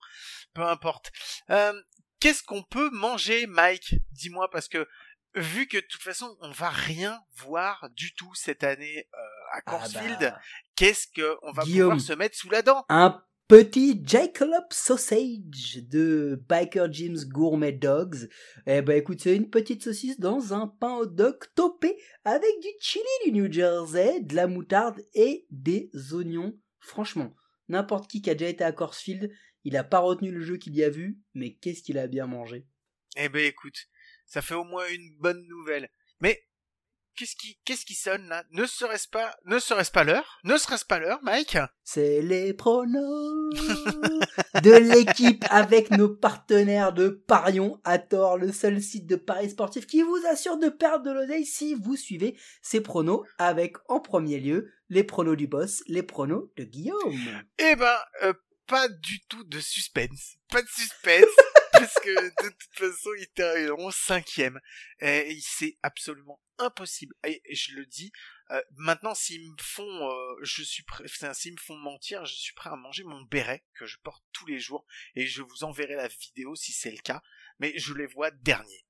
peu 0.53 0.61
importe. 0.63 1.11
Euh, 1.49 1.73
Qu'est-ce 2.19 2.43
qu'on 2.43 2.63
peut 2.63 2.89
manger, 2.91 3.47
Mike? 3.47 3.95
Dis-moi, 4.11 4.49
parce 4.49 4.69
que, 4.69 4.87
vu 5.35 5.67
que 5.67 5.75
de 5.75 5.85
toute 5.89 6.01
façon, 6.01 6.37
on 6.39 6.51
va 6.51 6.69
rien 6.69 7.19
voir 7.35 7.89
du 7.97 8.13
tout 8.13 8.33
cette 8.33 8.63
année 8.63 9.09
euh, 9.13 9.17
à 9.51 9.57
Ah 9.57 9.61
Corsfield, 9.61 10.19
bah, 10.21 10.39
qu'est-ce 10.77 11.07
que 11.13 11.37
on 11.41 11.51
va 11.51 11.63
Guillaume. 11.63 11.89
pouvoir 11.91 12.05
se 12.07 12.13
mettre 12.13 12.37
sous 12.37 12.49
la 12.49 12.61
dent? 12.61 12.85
Un 12.87 13.21
petit 13.47 14.01
Jacob 14.05 14.63
Sausage 14.71 15.79
de 15.89 16.41
Biker 16.47 16.91
Jim's 16.91 17.25
Gourmet 17.25 17.71
Dogs. 17.71 18.29
Eh 18.65 18.81
ben 18.81 18.97
écoute, 18.97 19.21
c'est 19.21 19.35
une 19.35 19.49
petite 19.49 19.83
saucisse 19.83 20.19
dans 20.19 20.53
un 20.53 20.67
pain 20.67 20.95
hot 20.95 21.07
dog 21.07 21.37
topé 21.55 21.97
avec 22.23 22.59
du 22.61 22.69
chili 22.79 23.03
du 23.25 23.31
New 23.33 23.51
Jersey, 23.51 24.21
de 24.21 24.35
la 24.35 24.47
moutarde 24.47 25.01
et 25.13 25.45
des 25.51 25.91
oignons. 26.13 26.57
Franchement, 26.79 27.35
n'importe 27.67 28.09
qui 28.09 28.21
qui 28.21 28.29
a 28.29 28.35
déjà 28.35 28.49
été 28.49 28.63
à 28.63 28.71
Corsfield, 28.71 29.31
il 29.63 29.77
a 29.77 29.83
pas 29.83 29.99
retenu 29.99 30.31
le 30.31 30.41
jeu 30.41 30.57
qu'il 30.57 30.75
y 30.75 30.83
a 30.83 30.89
vu, 30.89 31.19
mais 31.33 31.53
qu'est-ce 31.55 31.83
qu'il 31.83 31.97
a 31.97 32.07
bien 32.07 32.27
mangé. 32.27 32.65
Eh 33.17 33.29
ben 33.29 33.45
écoute, 33.45 33.87
ça 34.25 34.41
fait 34.41 34.55
au 34.55 34.63
moins 34.63 34.87
une 34.89 35.15
bonne 35.19 35.45
nouvelle. 35.47 35.89
Mais 36.19 36.43
qu'est-ce 37.15 37.35
qui, 37.35 37.57
qu'est-ce 37.65 37.85
qui 37.85 37.93
sonne 37.93 38.27
là? 38.27 38.43
Ne 38.51 38.65
serait-ce 38.65 39.07
pas, 39.07 39.35
ne 39.45 39.59
serait-ce 39.59 39.91
pas 39.91 40.03
l'heure? 40.03 40.39
Ne 40.43 40.57
serait-ce 40.57 40.85
pas 40.85 40.99
l'heure, 40.99 41.19
Mike? 41.23 41.57
C'est 41.83 42.21
les 42.21 42.53
pronos 42.53 43.53
de 44.61 44.71
l'équipe 44.71 45.43
avec 45.49 45.91
nos 45.91 46.09
partenaires 46.09 46.93
de 46.93 47.09
Parion 47.09 47.79
à 47.83 47.99
tort, 47.99 48.37
le 48.37 48.51
seul 48.51 48.81
site 48.81 49.05
de 49.05 49.15
paris 49.15 49.51
sportif 49.51 49.85
qui 49.85 50.01
vous 50.01 50.19
assure 50.29 50.57
de 50.57 50.69
perdre 50.69 51.05
de 51.05 51.11
l'oseille 51.11 51.45
si 51.45 51.75
vous 51.75 51.95
suivez 51.95 52.37
ces 52.61 52.81
pronos 52.81 53.23
avec 53.37 53.77
en 53.87 53.99
premier 53.99 54.39
lieu 54.39 54.71
les 54.89 55.03
pronos 55.03 55.35
du 55.35 55.47
boss, 55.47 55.83
les 55.87 56.03
pronos 56.03 56.49
de 56.57 56.63
Guillaume. 56.63 57.43
Eh 57.57 57.75
ben, 57.75 57.97
euh, 58.23 58.33
pas 58.67 58.87
du 58.87 59.21
tout 59.27 59.43
de 59.43 59.59
suspense. 59.59 60.35
Pas 60.49 60.61
de 60.61 60.67
suspense. 60.67 61.25
Parce 61.83 61.95
que 61.95 62.43
de 62.43 62.49
toute 62.49 62.77
façon, 62.77 63.09
ils 63.19 63.27
termineront 63.27 63.91
cinquième. 63.91 64.59
Et 65.01 65.37
c'est 65.41 65.77
absolument 65.83 66.39
impossible. 66.57 67.13
Et 67.25 67.41
je 67.53 67.75
le 67.75 67.85
dis, 67.85 68.11
euh, 68.51 68.61
maintenant, 68.77 69.13
s'ils 69.13 69.51
me 69.51 69.57
font, 69.59 70.09
euh, 70.09 70.35
je 70.41 70.63
suis 70.63 70.83
prêt, 70.83 71.03
s'ils 71.33 71.53
me 71.53 71.59
font 71.59 71.75
mentir, 71.75 72.25
je 72.25 72.35
suis 72.35 72.53
prêt 72.53 72.69
à 72.69 72.75
manger 72.75 73.03
mon 73.03 73.21
béret 73.23 73.65
que 73.75 73.85
je 73.85 73.97
porte 74.03 74.23
tous 74.31 74.45
les 74.45 74.59
jours. 74.59 74.85
Et 75.15 75.27
je 75.27 75.41
vous 75.41 75.63
enverrai 75.63 75.95
la 75.95 76.07
vidéo 76.07 76.55
si 76.55 76.71
c'est 76.71 76.91
le 76.91 77.01
cas. 77.01 77.21
Mais 77.59 77.77
je 77.77 77.93
les 77.93 78.05
vois 78.05 78.31
derniers. 78.31 78.85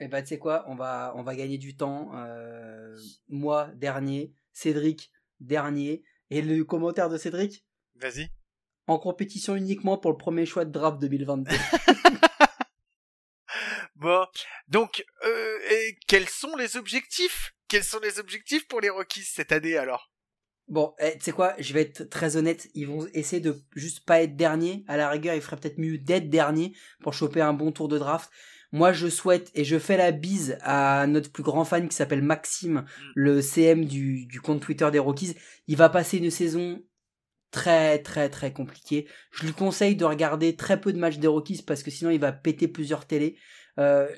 Eh 0.00 0.08
ben 0.08 0.22
tu 0.22 0.28
sais 0.28 0.38
quoi, 0.38 0.64
on 0.68 0.76
va 0.76 1.12
on 1.16 1.24
va 1.24 1.34
gagner 1.34 1.58
du 1.58 1.76
temps. 1.76 2.14
Euh, 2.14 2.96
moi 3.28 3.68
dernier, 3.74 4.32
Cédric 4.52 5.10
dernier 5.40 6.04
et 6.30 6.40
le 6.40 6.64
commentaire 6.64 7.08
de 7.08 7.18
Cédric? 7.18 7.64
Vas-y. 7.96 8.30
en 8.86 8.98
compétition 8.98 9.56
uniquement 9.56 9.98
pour 9.98 10.12
le 10.12 10.16
premier 10.16 10.46
choix 10.46 10.64
de 10.64 10.70
draft 10.70 11.00
2022. 11.00 11.50
Bon, 13.98 14.26
donc, 14.68 15.04
euh, 15.26 15.58
et 15.72 15.98
quels 16.06 16.28
sont 16.28 16.54
les 16.56 16.76
objectifs? 16.76 17.52
Quels 17.66 17.82
sont 17.82 17.98
les 17.98 18.20
objectifs 18.20 18.68
pour 18.68 18.80
les 18.80 18.90
Rockies 18.90 19.24
cette 19.24 19.50
année 19.50 19.76
alors? 19.76 20.12
Bon, 20.68 20.94
eh, 21.00 21.18
tu 21.18 21.24
sais 21.24 21.32
quoi, 21.32 21.54
je 21.58 21.72
vais 21.72 21.80
être 21.80 22.04
très 22.04 22.36
honnête, 22.36 22.68
ils 22.74 22.86
vont 22.86 23.08
essayer 23.12 23.40
de 23.40 23.56
juste 23.74 24.04
pas 24.04 24.22
être 24.22 24.36
dernier. 24.36 24.84
À 24.86 24.96
la 24.96 25.08
rigueur, 25.08 25.34
il 25.34 25.40
ferait 25.40 25.56
peut-être 25.56 25.78
mieux 25.78 25.98
d'être 25.98 26.30
dernier 26.30 26.74
pour 27.02 27.12
choper 27.12 27.40
un 27.40 27.54
bon 27.54 27.72
tour 27.72 27.88
de 27.88 27.98
draft. 27.98 28.30
Moi, 28.70 28.92
je 28.92 29.08
souhaite 29.08 29.50
et 29.54 29.64
je 29.64 29.78
fais 29.78 29.96
la 29.96 30.12
bise 30.12 30.58
à 30.60 31.06
notre 31.08 31.32
plus 31.32 31.42
grand 31.42 31.64
fan 31.64 31.88
qui 31.88 31.96
s'appelle 31.96 32.22
Maxime, 32.22 32.84
le 33.16 33.42
CM 33.42 33.84
du, 33.84 34.26
du 34.26 34.40
compte 34.40 34.60
Twitter 34.60 34.88
des 34.92 34.98
Rockies. 35.00 35.34
Il 35.66 35.76
va 35.76 35.88
passer 35.88 36.18
une 36.18 36.30
saison 36.30 36.80
très 37.50 37.98
très 38.02 38.28
très 38.28 38.52
compliquée. 38.52 39.08
Je 39.32 39.46
lui 39.46 39.52
conseille 39.52 39.96
de 39.96 40.04
regarder 40.04 40.54
très 40.54 40.80
peu 40.80 40.92
de 40.92 40.98
matchs 40.98 41.18
des 41.18 41.26
Rockies 41.26 41.62
parce 41.66 41.82
que 41.82 41.90
sinon 41.90 42.10
il 42.10 42.20
va 42.20 42.30
péter 42.30 42.68
plusieurs 42.68 43.06
télés. 43.06 43.36
Euh, 43.78 44.08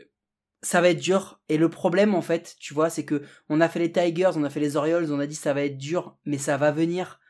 ça 0.63 0.81
va 0.81 0.91
être 0.91 1.01
dur. 1.01 1.41
Et 1.49 1.57
le 1.57 1.69
problème, 1.69 2.15
en 2.15 2.23
fait, 2.23 2.57
tu 2.59 2.75
vois, 2.75 2.91
c'est 2.91 3.05
que 3.05 3.23
on 3.49 3.61
a 3.61 3.69
fait 3.69 3.79
les 3.79 3.93
Tigers, 3.93 4.33
on 4.37 4.45
a 4.45 4.51
fait 4.51 4.61
les 4.61 4.77
Orioles, 4.77 5.13
on 5.13 5.21
a 5.21 5.27
dit 5.27 5.35
ça 5.35 5.55
va 5.55 5.63
être 5.65 5.79
dur, 5.79 6.17
mais 6.25 6.39
ça 6.39 6.57
va 6.57 6.71
venir. 6.73 7.21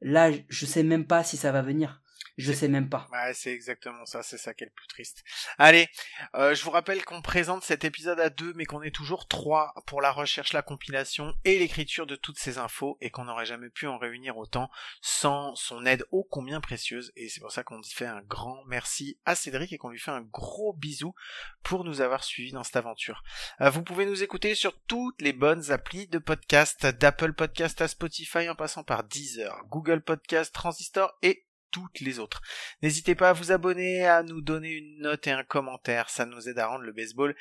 Là, 0.00 0.30
je 0.48 0.66
sais 0.66 0.82
même 0.82 1.06
pas 1.06 1.24
si 1.24 1.36
ça 1.36 1.52
va 1.52 1.62
venir. 1.62 2.02
Je 2.36 2.52
sais 2.52 2.68
même 2.68 2.88
pas. 2.88 3.06
Ouais, 3.12 3.32
c'est 3.32 3.52
exactement 3.52 4.04
ça, 4.06 4.22
c'est 4.22 4.38
ça 4.38 4.54
qui 4.54 4.64
est 4.64 4.66
le 4.66 4.72
plus 4.72 4.88
triste. 4.88 5.22
Allez, 5.56 5.88
euh, 6.34 6.54
je 6.54 6.64
vous 6.64 6.70
rappelle 6.70 7.04
qu'on 7.04 7.22
présente 7.22 7.62
cet 7.62 7.84
épisode 7.84 8.18
à 8.18 8.28
deux, 8.28 8.52
mais 8.54 8.64
qu'on 8.64 8.82
est 8.82 8.94
toujours 8.94 9.28
trois 9.28 9.72
pour 9.86 10.00
la 10.00 10.10
recherche, 10.10 10.52
la 10.52 10.62
compilation 10.62 11.32
et 11.44 11.58
l'écriture 11.58 12.06
de 12.06 12.16
toutes 12.16 12.38
ces 12.38 12.58
infos, 12.58 12.98
et 13.00 13.10
qu'on 13.10 13.24
n'aurait 13.24 13.46
jamais 13.46 13.70
pu 13.70 13.86
en 13.86 13.98
réunir 13.98 14.36
autant 14.36 14.68
sans 15.00 15.54
son 15.54 15.86
aide 15.86 16.04
ô 16.10 16.24
combien 16.24 16.60
précieuse. 16.60 17.12
Et 17.14 17.28
c'est 17.28 17.40
pour 17.40 17.52
ça 17.52 17.62
qu'on 17.62 17.80
fait 17.82 18.06
un 18.06 18.22
grand 18.22 18.64
merci 18.66 19.18
à 19.24 19.36
Cédric 19.36 19.72
et 19.72 19.78
qu'on 19.78 19.90
lui 19.90 20.00
fait 20.00 20.10
un 20.10 20.22
gros 20.22 20.72
bisou 20.72 21.14
pour 21.62 21.84
nous 21.84 22.00
avoir 22.00 22.24
suivis 22.24 22.52
dans 22.52 22.64
cette 22.64 22.76
aventure. 22.76 23.22
Euh, 23.60 23.70
vous 23.70 23.82
pouvez 23.82 24.06
nous 24.06 24.22
écouter 24.22 24.54
sur 24.56 24.76
toutes 24.82 25.20
les 25.22 25.32
bonnes 25.32 25.70
applis 25.70 26.08
de 26.08 26.18
podcast, 26.18 26.84
d'Apple 26.86 27.32
Podcast 27.32 27.80
à 27.80 27.88
Spotify 27.88 28.48
en 28.48 28.54
passant 28.56 28.82
par 28.82 29.04
Deezer, 29.04 29.62
Google 29.68 30.02
Podcast, 30.02 30.52
Transistor 30.52 31.16
et 31.22 31.46
toutes 31.74 32.00
les 32.00 32.20
autres. 32.20 32.40
N'hésitez 32.82 33.16
pas 33.16 33.30
à 33.30 33.32
vous 33.32 33.50
abonner, 33.50 34.06
à 34.06 34.22
nous 34.22 34.40
donner 34.40 34.70
une 34.70 35.00
note 35.00 35.26
et 35.26 35.32
un 35.32 35.42
commentaire, 35.42 36.08
ça 36.08 36.24
nous 36.24 36.48
aide 36.48 36.60
à 36.60 36.68
rendre 36.68 36.84
le 36.84 36.92
baseball 36.92 37.34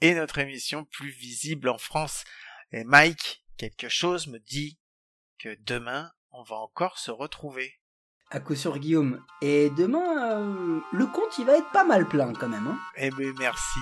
et 0.00 0.14
notre 0.14 0.38
émission 0.38 0.84
plus 0.84 1.10
visible 1.10 1.68
en 1.68 1.76
France. 1.76 2.22
Et 2.70 2.84
Mike, 2.84 3.44
quelque 3.56 3.88
chose 3.88 4.28
me 4.28 4.38
dit 4.38 4.78
que 5.40 5.56
demain, 5.62 6.12
on 6.30 6.44
va 6.44 6.54
encore 6.56 6.98
se 6.98 7.10
retrouver. 7.10 7.80
À 8.30 8.38
coup 8.38 8.54
sur 8.54 8.78
Guillaume. 8.78 9.24
Et 9.42 9.70
demain, 9.70 10.38
euh, 10.38 10.80
le 10.92 11.06
compte 11.06 11.36
il 11.40 11.46
va 11.46 11.56
être 11.56 11.70
pas 11.72 11.82
mal 11.82 12.06
plein 12.06 12.32
quand 12.32 12.48
même. 12.48 12.68
Hein 12.68 12.78
eh 12.96 13.10
ben 13.10 13.34
merci. 13.40 13.80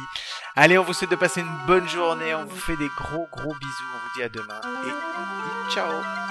Allez, 0.57 0.79
on 0.79 0.85
vous 0.85 0.95
souhaite 0.95 1.11
de 1.11 1.17
passer 1.17 1.43
une 1.43 1.67
bonne 1.67 1.87
journée. 1.87 2.35
On 2.35 2.47
vous 2.47 2.57
fait 2.57 2.77
des 2.79 2.89
gros 2.97 3.27
gros 3.31 3.55
bisous. 3.55 3.85
On 3.95 3.99
vous 3.99 4.15
dit 4.17 4.23
à 4.23 4.31
demain 4.31 4.61
et 4.87 5.71
ciao. 5.71 6.28